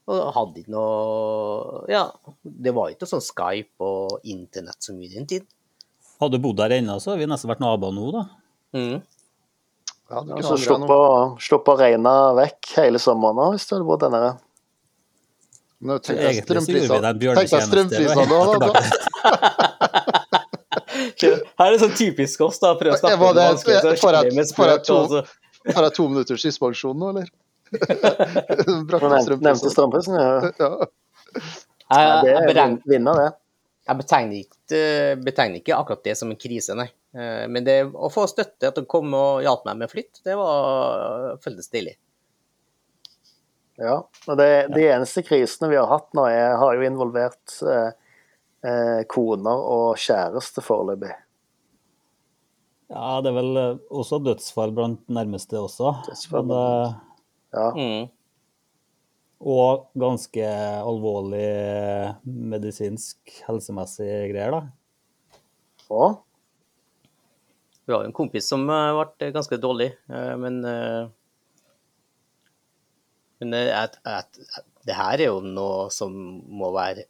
[0.05, 2.03] og hadde ikke noe Ja,
[2.43, 5.47] det var ikke sånn Skype og internett så mye i den tid.
[6.21, 8.25] Hadde du bodd der ennå, så hadde vi nesten vært naboer nå, da.
[8.77, 8.99] Mm.
[10.15, 10.97] Ja, du Og kunne så angre sluppe nå.
[10.97, 11.21] å,
[11.81, 14.33] regne vekk hele sommeren nå, hvis du hadde bodd der nede.
[15.85, 18.69] Nå vi deg strømprisene og da, da.
[21.59, 22.73] Her er det sånn typisk oss, da.
[22.79, 24.31] Prøve å snakke om det- vanskelig, så får jeg-
[25.75, 27.29] får to minutters suspensjon nå, eller?
[29.43, 30.51] Nevnte, strømprisen, ja.
[30.61, 30.71] Ja.
[31.95, 32.47] Jeg, det er
[32.89, 33.31] vinner, det.
[33.85, 34.79] Jeg betegner, ikke,
[35.25, 36.89] betegner ikke akkurat det som en krise, nei.
[37.17, 40.37] Eh, Men det å få støtte, at de kom og hjalp meg med flytt, det
[40.41, 41.99] var, føltes deilig.
[43.81, 47.91] Ja, og det, De eneste krisene vi har hatt nå, er, har jo involvert eh,
[48.65, 51.13] eh, koner og kjæreste foreløpig.
[52.95, 55.97] Ja, det er vel eh, også dødsfall blant nærmeste også.
[56.09, 57.01] Dødsfall Men, eh,
[57.55, 57.69] Ja.
[57.75, 58.11] Mm.
[59.45, 60.45] Og ganske
[60.81, 61.45] alvorlig
[62.25, 64.63] medisinsk, helsemessig greier, da.
[65.93, 66.23] Og
[67.85, 71.11] Vi har jo en kompis som eh, ble ganske dårlig, eh, men eh,
[73.43, 76.13] Men at, jeg- det her er jo noe som
[76.49, 77.03] må være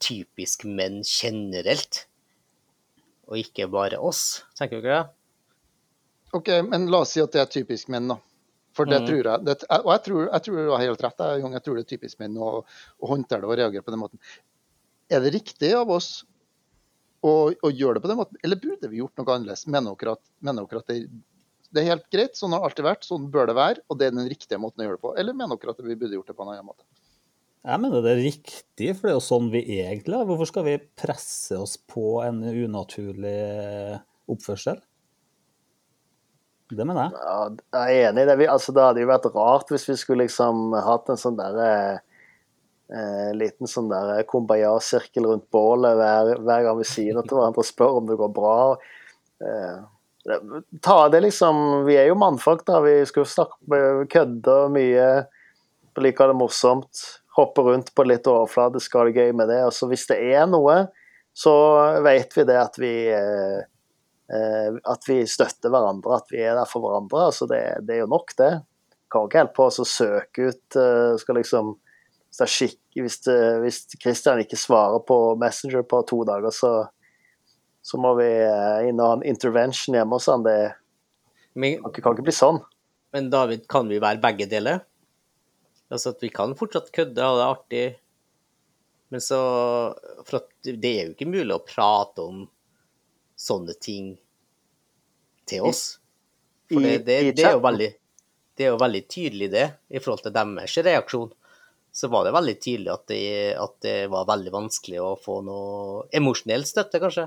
[0.00, 2.06] typisk menn generelt,
[3.28, 5.10] og ikke bare oss, tenker du ikke det?
[6.32, 8.16] OK, men la oss si at det er typisk menn, da.
[8.76, 9.06] For det Mhm.
[9.08, 11.74] tror jeg det, Og jeg tror, jeg tror du har helt rett, jeg, jeg tror
[11.74, 12.50] det er typisk menn å,
[13.02, 14.18] å håndtere det og reagere på den måten.
[15.10, 16.24] Er det riktig av oss
[17.22, 19.66] å, å gjøre det på den måten, eller burde vi gjort noe annerledes?
[19.66, 21.00] Mener dere at, mener dere at det,
[21.70, 24.06] det er helt greit, sånn har det alltid vært, sånn bør det være, og det
[24.08, 25.12] er den riktige måten å gjøre det på?
[25.18, 26.86] Eller mener dere at vi burde gjort det på en annen måte?
[27.66, 30.24] Jeg mener det er riktig, for det er jo sånn vi egentlig er.
[30.30, 34.00] Hvorfor skal vi presse oss på en unaturlig
[34.32, 34.80] oppførsel?
[36.70, 37.12] Det mener jeg.
[37.24, 37.38] ja,
[37.74, 38.36] jeg er enig i det.
[38.52, 41.70] Altså, det hadde jo vært rart hvis vi skulle liksom hatt en sånn derre
[42.90, 47.64] eh, liten sånn der kumbaya-sirkel rundt bålet hver, hver gang vi sier noe til hverandre
[47.64, 48.60] og spør om det går bra.
[49.42, 49.80] Eh,
[50.84, 52.82] ta det liksom Vi er jo mannfolk, da.
[52.84, 55.08] Vi skal jo snakke med kødde mye.
[56.00, 57.04] Liker det morsomt.
[57.36, 59.60] Hoppe rundt på litt overfladisk, ha det gøy med det.
[59.64, 60.82] Altså, hvis det er noe,
[61.36, 61.52] så
[62.04, 63.60] vet vi det at vi eh,
[64.30, 67.24] At vi støtter hverandre, at vi er der for hverandre.
[67.30, 68.50] altså Det, det er jo nok, det.
[69.10, 71.72] Kan ikke holde på oss å søke ut eh, skal liksom
[72.30, 76.70] hvis, er skikk, hvis, det, hvis Christian ikke svarer på Messenger på to dager, så,
[77.82, 80.46] så må vi eh, inn og ha en intervention hjemme hos han.
[80.46, 80.54] Det
[81.58, 82.62] Men, kan ikke, kan ikke bli sånn.
[83.10, 84.84] men David, kan vi være begge deler?
[85.90, 87.84] Altså at vi kan fortsatt kødde, ha det artig,
[89.10, 89.40] men så
[90.22, 92.44] For det er jo ikke mulig å prate om
[93.40, 94.14] sånne ting
[95.48, 95.84] til oss.
[96.70, 97.90] For det, det, det, er jo veldig,
[98.56, 101.30] det er jo veldig tydelig, det, i forhold til deres reaksjon.
[101.90, 103.22] Så var det veldig tydelig at det,
[103.58, 107.26] at det var veldig vanskelig å få noe emosjonell støtte, kanskje.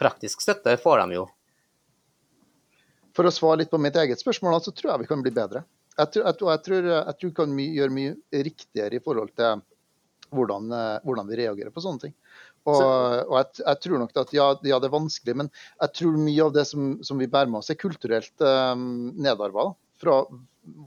[0.00, 1.26] Praktisk støtte får de jo.
[3.16, 5.66] For å svare litt på mitt eget spørsmål, så tror jeg vi kan bli bedre.
[5.98, 9.64] Jeg tror, jeg, jeg tror, jeg tror vi kan gjøre mye riktigere i forhold til
[10.30, 12.14] hvordan, eh, hvordan vi reagerer på sånne ting.
[12.68, 12.82] Og,
[13.28, 16.46] og jeg, jeg tror nok at ja, ja, det er vanskelig, men jeg tror mye
[16.46, 19.70] av det som, som vi bærer med oss, er kulturelt um, nedarva.
[19.98, 20.20] Fra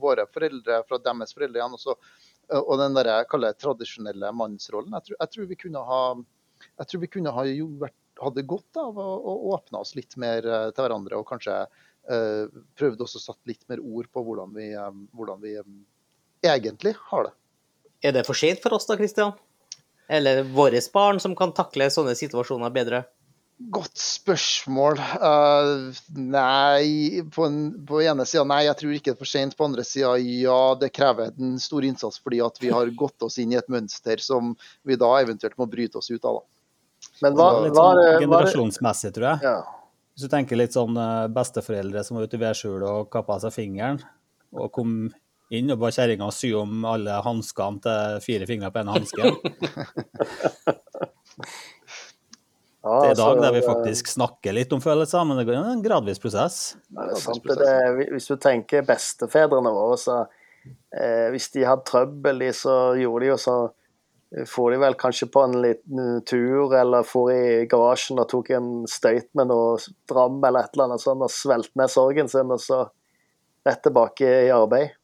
[0.02, 1.74] våre foreldre, fra deres foreldre igjen.
[1.76, 1.96] Også,
[2.62, 4.94] og den der, jeg kaller det tradisjonelle mannsrollen.
[4.98, 6.04] Jeg tror, jeg tror vi kunne ha
[6.78, 10.16] jeg tror vi kunne ha jo vært, hadde godt av å, å åpne oss litt
[10.20, 14.52] mer eh, til hverandre, og kanskje uh, prøvd også satt litt mer ord på hvordan
[14.54, 15.80] vi, um, hvordan vi um,
[16.46, 17.32] egentlig har det.
[18.02, 19.34] Er det for sent for oss da, Kristian?
[20.12, 23.02] Eller våre barn som kan takle sånne situasjoner bedre?
[23.72, 24.98] Godt spørsmål.
[25.22, 29.56] Uh, nei, på, en, på ene sida nei, jeg tror ikke det er for sent.
[29.56, 33.38] På andre sida ja, det krever en stor innsats fordi at vi har gått oss
[33.40, 34.56] inn i et mønster som
[34.88, 36.42] vi da eventuelt må bryte oss ut av.
[36.42, 36.48] Da.
[37.22, 39.46] Men hva, Litt sånn hva er generasjonsmessig, tror jeg.
[39.52, 39.60] ja.
[40.12, 43.54] Hvis du tenker litt sånn eh, besteforeldre som var ute i vedskjulet og kappa seg
[43.54, 44.02] fingeren,
[44.52, 45.06] og kom
[45.52, 49.36] inn og ba kjerringa sy om alle hanskene til fire fingre på ene hansken.
[52.82, 55.44] Ja, Det er i dag altså, der vi faktisk snakker litt om følelser, men det
[55.54, 56.56] er en gradvis prosess.
[56.90, 57.44] Ja, det er sant.
[57.46, 60.16] Det, det, hvis du tenker bestefedrene våre, så
[60.90, 63.56] eh, Hvis de hadde trøbbel, de, så gjorde de jo så
[64.48, 68.72] For de vel kanskje på en liten tur, eller for i garasjen og tok en
[68.90, 69.76] støyt med noe
[70.10, 72.86] dram eller et eller annet sånt, og svelget ned sorgen sin, og så
[73.62, 74.96] rett tilbake i arbeid.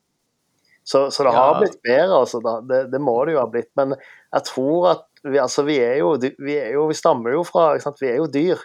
[0.88, 1.60] Så, så det har Ja.
[1.60, 2.40] blitt bedre, altså.
[2.64, 3.68] Det, det må det jo ha blitt.
[3.76, 7.42] Men jeg tror at vi, altså, vi er jo Vi, er jo, vi stammer jo
[7.44, 7.74] fra?
[8.00, 8.62] Vi er jo dyr.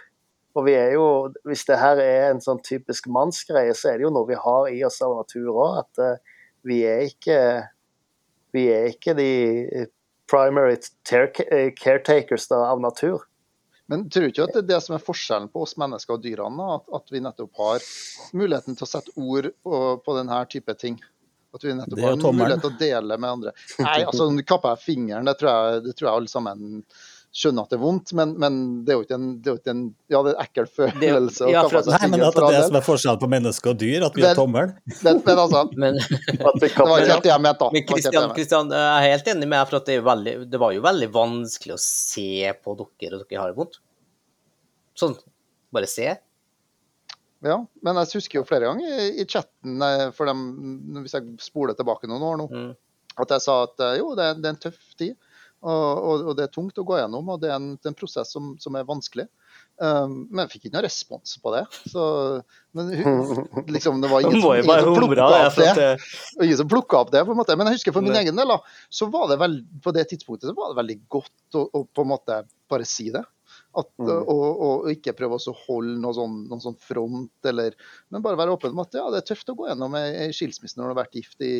[0.54, 1.04] Og vi er jo,
[1.44, 4.68] hvis det her er en sånn typisk mannsgreie, så er det jo noe vi har
[4.70, 5.80] i oss av natur òg.
[5.82, 7.38] At uh, vi er ikke
[8.54, 9.30] Vi er ikke de
[9.66, 9.88] eh,
[10.30, 13.24] primary eh, caretakers da, av natur.
[13.90, 16.22] Men tror du ikke at det er det som er forskjellen på oss mennesker og
[16.22, 16.68] dyrene?
[16.78, 17.82] At, at vi nettopp har
[18.32, 21.00] muligheten til å sette ord på, på denne type ting?
[21.54, 23.56] At vi nettopp har mulighet til å dele med andre?
[23.78, 26.64] Nei, altså, nå kapper jeg fingeren, det tror jeg, det tror jeg alle sammen
[27.34, 29.58] skjønner at det er vondt, men, men det er jo ikke en, det er jo
[29.58, 29.80] ikke en
[30.12, 32.60] Ja, det er en ekkel følelse ja, kappe for- Nei, men at det er det
[32.68, 34.70] som er forskjellen på menneske og dyr, at vi har tommel.
[35.02, 37.82] Men, men altså, Men, det var ikke helt det jeg mente, da.
[37.90, 38.28] Kristian.
[38.38, 40.84] Kristian, jeg er helt enig med deg, for at det, er veldig, det var jo
[40.86, 42.28] veldig vanskelig å se
[42.62, 43.80] på dere og dere har det vondt.
[45.02, 45.18] Sånn,
[45.74, 46.12] bare se.
[47.44, 50.40] Ja, men jeg husker jo flere ganger i, i chatten, eh, for dem,
[51.04, 52.72] hvis jeg spoler tilbake noen år nå, Mm.
[53.20, 55.14] at jeg sa at eh, jo, det er, det er en tøff tid.
[55.64, 55.70] Og,
[56.04, 57.96] og, og det er tungt å gå gjennom, og det er en, det er en
[57.96, 59.24] prosess som, som er vanskelig.
[59.80, 61.62] Um, men jeg fikk ikke noen respons på det.
[61.88, 62.02] Så,
[62.76, 62.90] men
[63.74, 65.86] liksom, det var ingen som, ingen som plukka opp det.
[66.44, 67.56] Ingen som plukket opp det, på en måte.
[67.56, 68.58] Men jeg husker for min egen del, da,
[68.92, 72.04] så var det vel, på det tidspunktet så var det veldig godt å, å på
[72.04, 73.24] en måte bare si det.
[73.74, 74.08] At, Mm.
[74.08, 77.74] og, og, og ikke prøve å holde noen sånn, noen sånn front, eller,
[78.14, 80.78] men bare være åpen om at ja, det er tøft å gå gjennom ei skilsmisse
[80.78, 81.54] når du har vært gift i,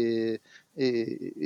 [0.78, 0.90] i,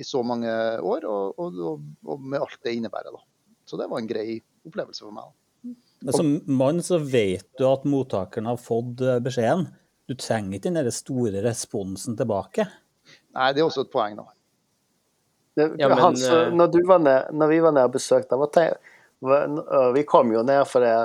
[0.01, 0.53] i så mange
[0.85, 3.17] år, og, og, og, og med alt det innebærer.
[3.17, 3.25] da.
[3.69, 5.33] Så det var en grei opplevelse for meg.
[6.01, 9.67] Men som mann så vet du at mottakeren har fått eh, beskjeden.
[10.09, 12.69] Du trenger ikke den store responsen tilbake.
[13.37, 14.29] Nei, det er også et poeng, da.
[15.59, 18.39] Det, Ja, men, Hans, eh, når, du var ned, når vi var nede og besøkte
[18.55, 18.79] deg,
[19.21, 20.97] Vi kom jo ned for det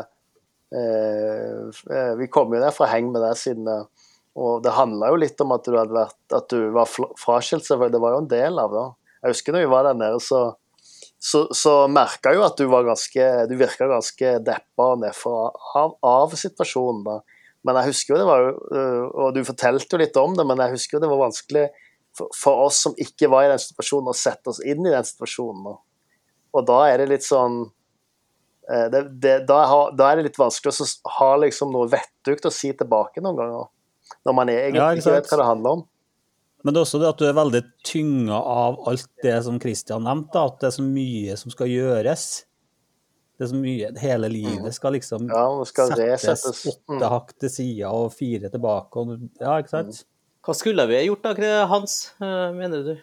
[2.19, 5.41] Vi kom jo ned for å henge med deg siden Og det handla jo litt
[5.41, 7.95] om at du hadde vært At du var fraskilt, selvfølgelig.
[7.95, 8.85] Det var jo en del av det.
[9.23, 10.43] Jeg husker når vi var der nede, så
[11.23, 15.93] så, så merka jo at du var ganske Du virka ganske deppa og nedfor av,
[16.03, 17.15] av situasjonen, da.
[17.63, 18.81] Men jeg husker jo det var jo
[19.23, 21.69] Og du fortalte jo litt om det, men jeg husker jo det var vanskelig
[22.13, 25.07] for, for oss som ikke var i den situasjonen, å sette oss inn i den
[25.07, 25.63] situasjonen.
[25.65, 25.77] da.
[26.53, 27.63] Og da er det litt sånn
[28.93, 30.87] det, det, da, har, da er det litt vanskelig å
[31.19, 33.65] ha liksom noe vettugt å si tilbake noen ganger.
[34.23, 35.83] Når man egentlig Ja, ikke vet hva det handler om.
[36.63, 40.05] Men det er også det at du er veldig tynga av alt det som Kristian
[40.07, 42.25] nevnte, at det er så mye som skal gjøres.
[43.35, 46.61] Det er så mye, Hele livet skal liksom Ja, skal settes resettes.
[46.71, 47.09] åtte Mm.
[47.11, 48.95] hakk til sida og fire tilbake.
[48.95, 50.05] Og, ja, ikke sant?
[50.43, 52.93] Hva skulle vi gjort da, Hans, eh, mener du?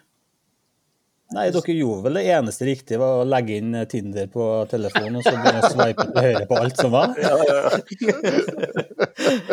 [1.31, 5.23] Nei, dere gjorde vel det eneste riktige, var å legge inn Tinder på telefonen og
[5.23, 7.15] så begynne å sveipe til høyre på alt som var.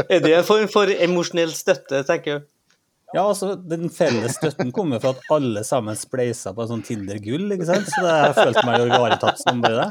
[0.09, 2.47] Er det en form for emosjonell støtte, tenker du?
[3.15, 7.47] Ja, altså, Den felles støtten kommer fra at alle sammen spleisa på en sånn Tinder-gull,
[7.55, 7.89] ikke sant?
[7.89, 9.89] Så det har jeg følt meg jo ivaretatt som bare det.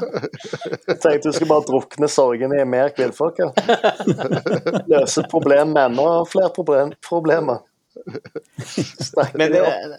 [0.92, 3.40] Jeg tenkte du skulle bare drukne sorgen i mer kvinnfolk.
[3.42, 3.48] Ja.
[4.92, 7.64] Løse problem med enda flere problem, problemer.
[9.08, 9.98] Snakker Men de det.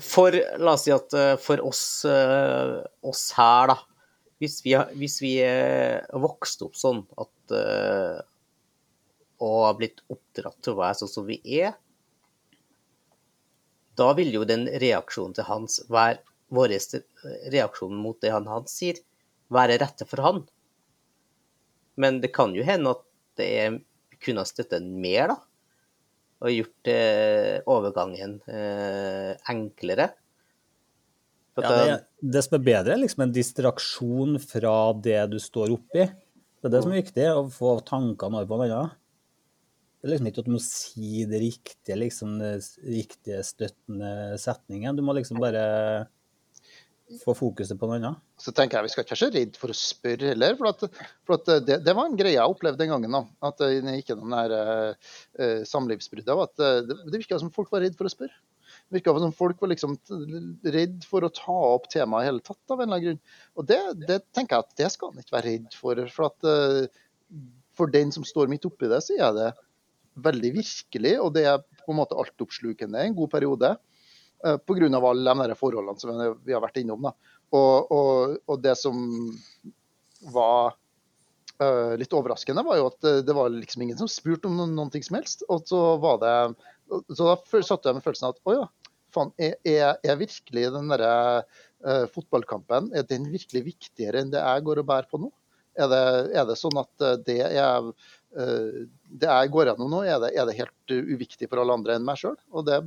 [0.00, 3.78] For, la oss si at eh, for oss, eh, oss her, da
[4.40, 8.20] Hvis vi, hvis vi er vokst opp sånn at eh,
[9.40, 11.72] Og har blitt oppdratt til å være sånn som vi er,
[13.96, 16.72] da vil jo den reaksjonen til Hans være Vår
[17.52, 18.96] reaksjon mot det han, han sier,
[19.54, 20.40] være rette for han.
[21.94, 23.04] Men det kan jo hende at
[23.38, 23.76] det er,
[24.18, 25.36] kunne ha støttet mer, da
[26.40, 30.08] og gjort eh, overgangen eh, enklere.
[31.56, 31.98] For Ja, det,
[32.36, 34.74] det som er bedre, er liksom en distraksjon fra
[35.04, 36.06] det du står oppi.
[36.60, 38.96] Det er det som er viktig, å få tankene over på noe annet.
[40.00, 42.54] Det er liksom ikke at du må si det riktige, liksom, det
[42.88, 44.96] riktige støttende setningen.
[44.96, 45.64] Du må liksom bare
[47.18, 48.20] få fokuset på noe annet.
[48.40, 50.56] Så tenker jeg vi skal ikke være så redd for å spørre heller.
[50.58, 53.16] For, at, for at det, det, var en greie jeg opplevde den gangen.
[53.16, 54.54] da, At det gikk gjennom det her
[54.94, 56.30] uh, samlivsbruddet.
[56.46, 58.36] At eh, det, det virka som folk var redd for å spørre.
[58.70, 59.96] Det virka som folk var liksom
[60.76, 63.40] redd for å ta opp temaet i hele tatt, av en eller annen grunn.
[63.58, 66.04] Og det, det tenker jeg at det skal man ikke være redd for.
[66.14, 67.42] For, at, uh,
[67.78, 69.50] for den som står midt oppi det, så er det
[70.20, 73.74] veldig virkelig, og det er på en måte altoppslukende en god periode.
[74.46, 74.88] Uh, Pga.
[74.96, 77.10] alle de forholdene som vi har vært innom.
[77.50, 78.96] Og, og, og det som
[80.32, 80.74] var
[81.62, 84.76] uh, litt overraskende, var jo at det, det, var liksom ingen som spurte om noen,
[84.76, 85.44] noen ting som helst.
[85.48, 86.36] Og så var det
[86.90, 90.90] så da satt jeg med følelsen av at å ja, faen, er, er, virkelig den
[90.90, 91.12] derre
[91.42, 95.30] uh, fotballkampen er den virkelig viktigere enn det jeg går og bærer på nå?
[95.78, 96.02] Er det,
[96.34, 100.48] er det sånn at det er uh, det jeg går gjennom nå, er det, er
[100.48, 102.38] det helt uviktig for alle andre enn meg sjøl?
[102.50, 102.82] Og det,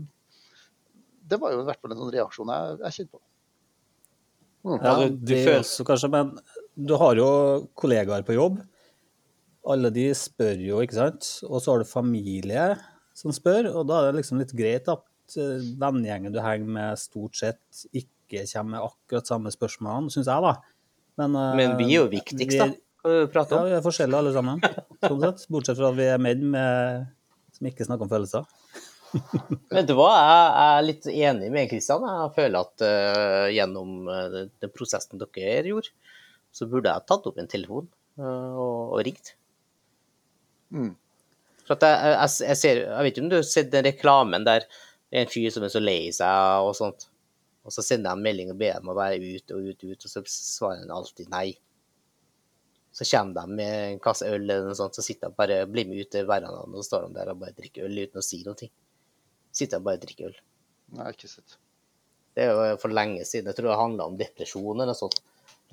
[1.30, 3.24] det, var jo i hvert fall en sånn reaksjon jeg, jeg kjente på.
[4.64, 4.78] Mm.
[4.78, 5.60] Ja, du, du føler...
[5.60, 6.32] også kanskje, men
[6.74, 7.30] du har jo
[7.80, 8.62] kollegaer på jobb.
[9.74, 11.30] Alle de spør jo, ikke sant.
[11.48, 12.74] Og så har du familie
[13.16, 17.02] som spør, og da er det liksom litt greit at eh, vennegjengen du henger med,
[17.02, 20.56] stort sett ikke kommer med akkurat samme spørsmålene, syns jeg, da.
[21.22, 22.72] Men, Men, vi er jo viktigst, da.
[23.04, 23.68] Hva prater om?
[23.68, 24.64] Ja, vi er forskjellige alle sammen,
[25.04, 25.46] sånn sett.
[25.52, 27.08] Bortsett fra at vi er menn med,
[27.54, 28.48] som ikke snakker om følelser.
[29.74, 32.06] Vet du hva, jeg er litt enig med Kristian.
[32.08, 35.94] Jeg føler at uh, gjennom uh, den prosessen dere gjorde,
[36.54, 37.88] så burde jeg tatt opp en telefon
[38.22, 39.36] uh, og, og, ringt.
[40.74, 40.94] Mm.
[41.68, 44.48] For at jeg, jeg, jeg, ser, jeg vet ikke om du har sett den reklamen
[44.48, 44.66] der
[45.14, 47.06] det er en fyr som er så lei seg og sånt,
[47.62, 49.92] og så sender jeg en melding og ber dem å være ute og ute og
[49.94, 51.52] ute, og så svarer han alltid nei.
[52.94, 55.86] Så kommer de med en kasse øl eller noe sånt, så sitter de bare blir
[55.90, 58.42] med ut til verandaen, og står de der og bare drikker øl uten å si
[58.46, 58.58] noe
[59.54, 60.38] sitter jeg bare og drikker øl.
[60.98, 61.58] Nei, ikke sett.
[62.34, 63.52] Det er jo for lenge siden.
[63.52, 65.20] Jeg tror det handla om depresjon eller noe sånt.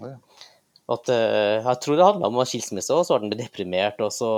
[0.01, 0.17] Ja.
[0.91, 4.31] At, uh, jeg tror det handla om skilsmisse, og så ble han deprimert, og så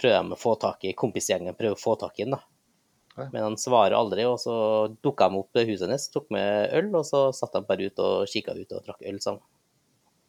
[0.00, 2.36] prøvde de å få tak i kompisgjengen prøvde å få tak i den.
[2.36, 2.42] da.
[3.14, 3.28] Ja.
[3.30, 4.54] Men han svarer aldri, og så
[5.04, 8.02] dukka de opp ved huset hennes, tok med øl, og så satt de bare ut
[8.02, 9.44] og kikka ut og drakk øl sammen.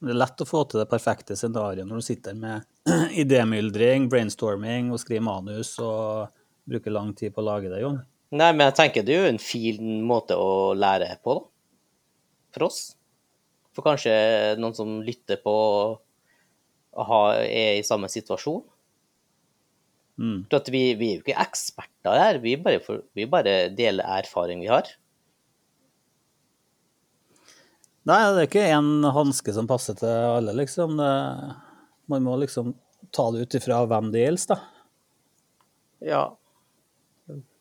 [0.06, 2.66] Det er lett å få til det perfekte scenarioet når du sitter med
[3.24, 6.36] idémyldring, brainstorming og skriver manus og
[6.70, 8.00] bruker lang tid på å lage det, Jon?
[8.36, 11.46] Nei, men jeg tenker det er jo en fin måte å lære på, da.
[12.56, 12.80] For oss.
[13.76, 14.14] For kanskje
[14.60, 15.56] noen som lytter på
[16.96, 18.64] er i samme situasjon.
[20.16, 20.46] Mm.
[20.48, 24.64] For vi, vi, er jo ikke eksperter her, vi bare, for, vi bare deler erfaring
[24.64, 24.88] vi har.
[28.06, 30.96] Nei, det er ikke én hanske som passer til alle, liksom.
[31.00, 31.12] Det,
[32.12, 32.72] man må liksom
[33.16, 34.60] ta det ut ifra hvem det gjelder, da.
[36.06, 36.24] Ja,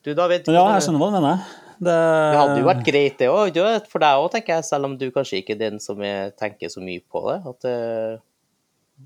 [0.05, 0.49] du, David?
[0.51, 1.45] Ja, jeg skjønner hva du mener.
[1.75, 1.91] Det...
[1.91, 3.57] det hadde jo vært greit, det òg,
[3.91, 6.71] for deg òg, tenker jeg, selv om du kanskje ikke er den som er, tenker
[6.71, 7.37] så mye på det.
[7.51, 9.05] At uh,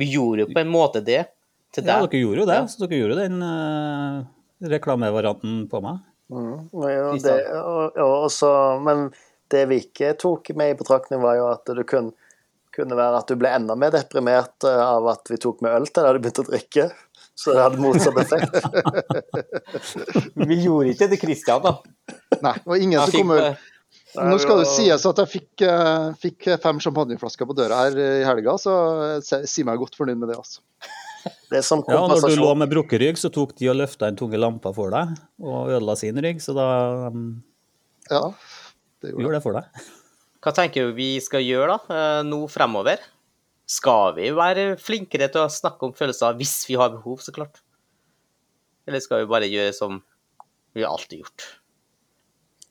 [0.00, 1.22] vi gjorde jo på en måte det
[1.74, 1.92] til deg.
[1.92, 2.60] Ja, dere gjorde jo det.
[2.72, 4.24] Så dere gjorde den uh,
[4.74, 6.02] reklamevarianten på meg.
[6.30, 8.50] Mm, ja, det, og, og så,
[8.82, 9.08] men
[9.50, 12.14] det vi ikke tok med i betraktning, var jo at det kunne,
[12.74, 15.88] kunne være at du ble enda mer deprimert eh, av at vi tok med øl
[15.88, 16.86] til deg da du begynte å drikke.
[17.40, 18.56] Så det hadde motsatt effekt.
[20.50, 21.76] Vi gjorde ikke det til Christian, da.
[22.44, 23.60] Nei, det var ingen som kommer
[24.10, 28.08] Nå skal det sies at jeg fikk, uh, fikk fem champagneflasker på døra her i
[28.26, 28.72] helga, så
[29.22, 30.38] si meg godt fornøyd med det.
[30.40, 30.58] altså.
[31.50, 34.38] Det ja, når du lå med brukket rygg, så tok de og løfta en tunge
[34.40, 36.66] lampa for deg og ødela sin rygg, så da
[37.10, 37.24] um,
[38.10, 38.22] Ja,
[39.02, 39.88] det gjorde, gjorde det for deg.
[40.40, 43.02] Hva tenker du vi skal gjøre da, eh, nå fremover?
[43.70, 47.62] Skal vi være flinkere til å snakke om følelser hvis vi har behov, så klart?
[48.88, 50.00] Eller skal vi bare gjøre som
[50.74, 51.48] vi alltid har gjort?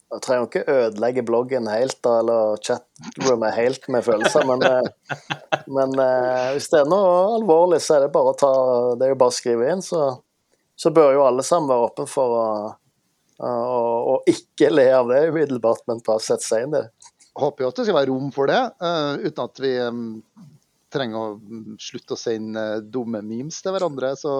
[0.09, 5.19] Jeg trenger jo ikke ødelegge bloggen helt da, eller chatroomet helt med følelser, men, eh,
[5.77, 8.51] men uh, hvis det er noe alvorlig, så er det bare å ta
[8.97, 10.09] Det er jo bare å skrive inn, så,
[10.73, 12.47] så bør jo alle sammen være åpne for å,
[13.37, 13.51] å,
[14.15, 17.13] å, ikke le av det umiddelbart, men bare sette seg inn i det.
[17.39, 19.75] Håper jo at det skal være rom for det, uh, uten at vi
[20.93, 24.13] trenger å slutte å sende dumme memes til hverandre.
[24.19, 24.33] Så,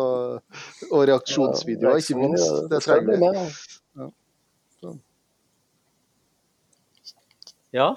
[0.90, 2.68] og reaksjonsvideoer, ikke minst.
[2.72, 3.32] Det trenger vi.
[4.00, 4.94] Ja.
[7.80, 7.90] ja.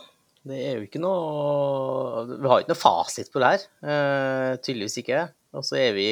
[0.42, 3.66] Det er jo ikke noe Vi har ikke noe fasit på det her.
[3.84, 5.26] Uh, tydeligvis ikke.
[5.54, 6.08] Og så er vi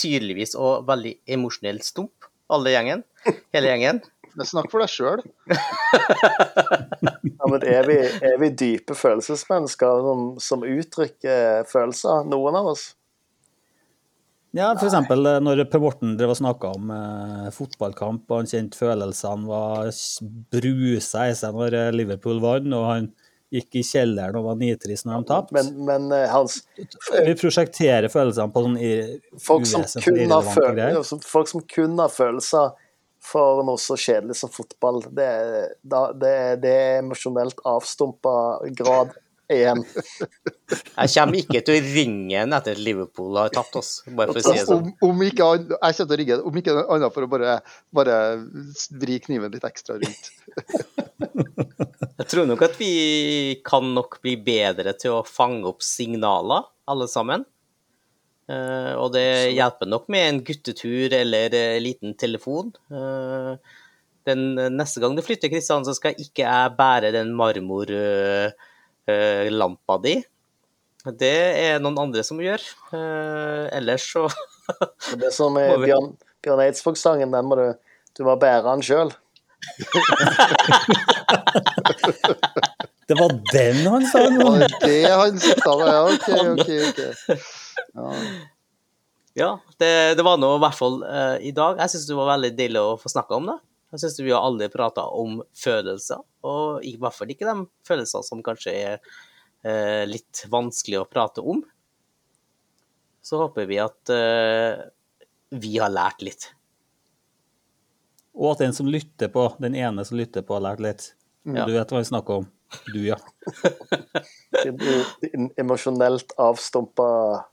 [0.00, 3.04] tydeligvis og veldig emosjonelt stump, alle gjengen.
[3.54, 4.02] Hele gjengen.
[4.42, 5.20] Snakk for deg sjøl.
[7.30, 12.88] ja, men er vi, er vi dype følelsesmennesker som, som, uttrykker følelser, noen av oss?
[14.54, 14.94] Ja, f.eks.
[14.94, 19.90] Eh, når Per Morten drev og snakka om eh, fotballkamp, og han kjente følelsene var
[20.54, 23.08] brusa i seg når eh, Liverpool vant, og han
[23.54, 25.54] gikk i kjelleren og var nitrist når de tapte.
[25.54, 30.54] Men, men eh, Hans, Vi prosjekterer følelsene på sånn i- folk som, kun har irrelevante
[30.56, 30.98] føl greier.
[31.02, 32.72] altså, folk som kun har følelser
[33.24, 35.28] for noe så kjedelig som fotball, det,
[35.80, 38.34] da, det, det er emosjonelt avstumpa
[38.76, 39.14] grad
[39.52, 39.82] igjen.
[40.74, 44.40] Jeg kommer ikke til å ringe en etter at Liverpool har tapt oss, bare for
[44.40, 44.86] å si det sånn.
[45.04, 47.56] Om, om ikke an- jeg kommer til å ringe om ikke annet for å bare,
[47.94, 48.16] bare
[49.02, 50.30] vri kniven litt ekstra rundt.
[52.14, 52.88] Jeg tror nok at vi
[53.66, 57.42] kan nok bli bedre til å fange opp signaler, alle sammen.
[58.50, 62.72] Eh, og det hjelper nok med en guttetur eller en liten telefon.
[62.92, 63.52] Eh,
[64.28, 64.40] den
[64.76, 70.14] neste gang du flytter Kristian, så skal ikke jeg bære den marmorlampa di.
[71.20, 72.62] Det er noen andre som gjør.
[72.96, 74.22] Eh, ellers så
[75.20, 76.08] Det som er Må vi- Bjørn,
[76.44, 77.66] Bjørn Eidsvåg-sangen, den må du
[78.14, 79.10] du må bære den sjøl.
[83.08, 84.44] Det var den han sa nå!
[84.48, 85.98] var det han sa, ja.
[86.08, 86.68] OK, OK.
[86.88, 87.00] ok.
[87.94, 88.10] Ja.
[89.34, 91.80] Ja, det, det var nå i hvert fall uh, i dag.
[91.82, 93.56] Jeg syns det var veldig deilig å få snakke om det.
[93.94, 98.26] Jeg syns vi har aldri prata om følelser, og i hvert fall ikke de følelsene
[98.26, 101.64] som kanskje er uh, litt vanskelig å prate om.
[103.26, 104.86] Så håper vi at uh,
[105.54, 106.48] vi har lært litt.
[108.34, 111.10] Og at den som lytter på, den ene som lytter på, har lært litt.
[111.46, 111.58] Mm.
[111.66, 112.48] Du vet hva vi snakker om.
[112.92, 113.18] Du, ja.
[115.34, 117.06] En emosjonelt avstumpa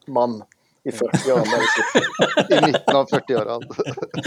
[0.07, 0.41] mann
[0.83, 1.59] i 40-årene.
[2.49, 3.65] I midten av 40-årene.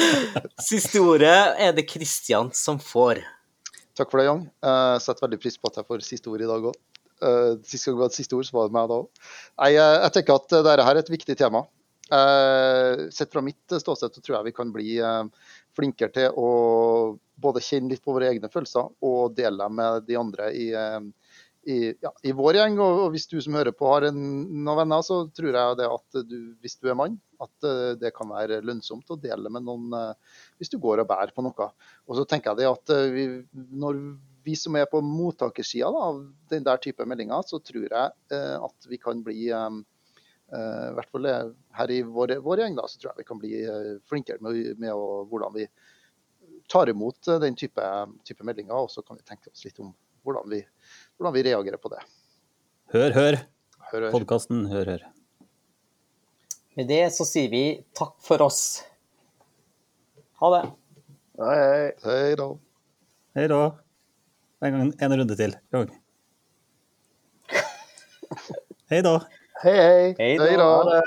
[0.70, 3.22] Siste ordet er det Kristian som får.
[3.94, 4.42] Takk for det, Jan.
[4.66, 6.78] Jeg setter veldig pris på at jeg får siste ord i dag òg.
[7.64, 9.08] Sist gang vi hadde siste ord, så var det meg da òg.
[9.68, 11.64] Jeg, eh, jeg tenker at dette her er et viktig tema.
[12.12, 15.22] Eh, Sett fra mitt ståsted så tror jeg vi kan bli eh,
[15.76, 16.50] flinkere til å
[17.40, 21.38] både kjenne litt på våre egne følelser og dele dem med de andre i, eh,
[21.64, 22.78] i, ja, i vår gjeng.
[22.82, 24.20] Og, og hvis du som hører på har en,
[24.64, 28.14] noen venner, så tror jeg det at du, hvis du er mann, at eh, det
[28.16, 31.72] kan være lønnsomt å dele med noen eh, hvis du går og bærer på noe.
[32.06, 33.26] Og så tenker jeg det at vi,
[33.74, 33.98] når
[34.44, 36.20] vi som er på mottakersida av
[36.52, 39.46] den der type meldinger, så tror jeg at vi kan bli
[40.54, 43.40] i hvert fall eh, her i vår, vår gjeng da, så tror jeg vi kan
[43.40, 45.66] bli eh, flinkere med, med å, hvordan vi
[46.70, 47.82] tar imot eh, den type,
[48.26, 48.76] type meldinger.
[48.76, 49.92] Og så kan vi tenke oss litt om
[50.24, 50.60] hvordan vi,
[51.18, 52.02] hvordan vi reagerer på det.
[52.94, 53.40] Hør, hør.
[53.90, 54.10] Hør, hør.
[54.14, 55.02] Podkasten Hør, hør.
[56.74, 58.82] Med det så sier vi takk for oss.
[60.42, 60.64] Ha det.
[61.38, 61.84] Hei, hei.
[62.06, 62.48] Hei da.
[63.38, 63.60] Hei da.
[64.64, 65.54] En, gang, en runde til.
[68.90, 69.18] Hei da.
[69.62, 70.14] Hei, hei.
[70.18, 70.64] Hei Hei da.
[70.66, 71.02] Ha det.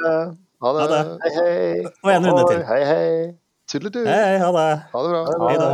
[0.62, 0.82] Ha det.
[0.82, 1.20] Ha det.
[1.24, 1.86] Hei, hei.
[2.04, 2.62] Og en runde til.
[2.66, 3.34] Hei, hei.
[3.68, 4.06] Tudelu.
[4.08, 4.70] Hei, ha det.
[4.93, 5.22] Ha det bra.
[5.28, 5.70] Ha Hei da.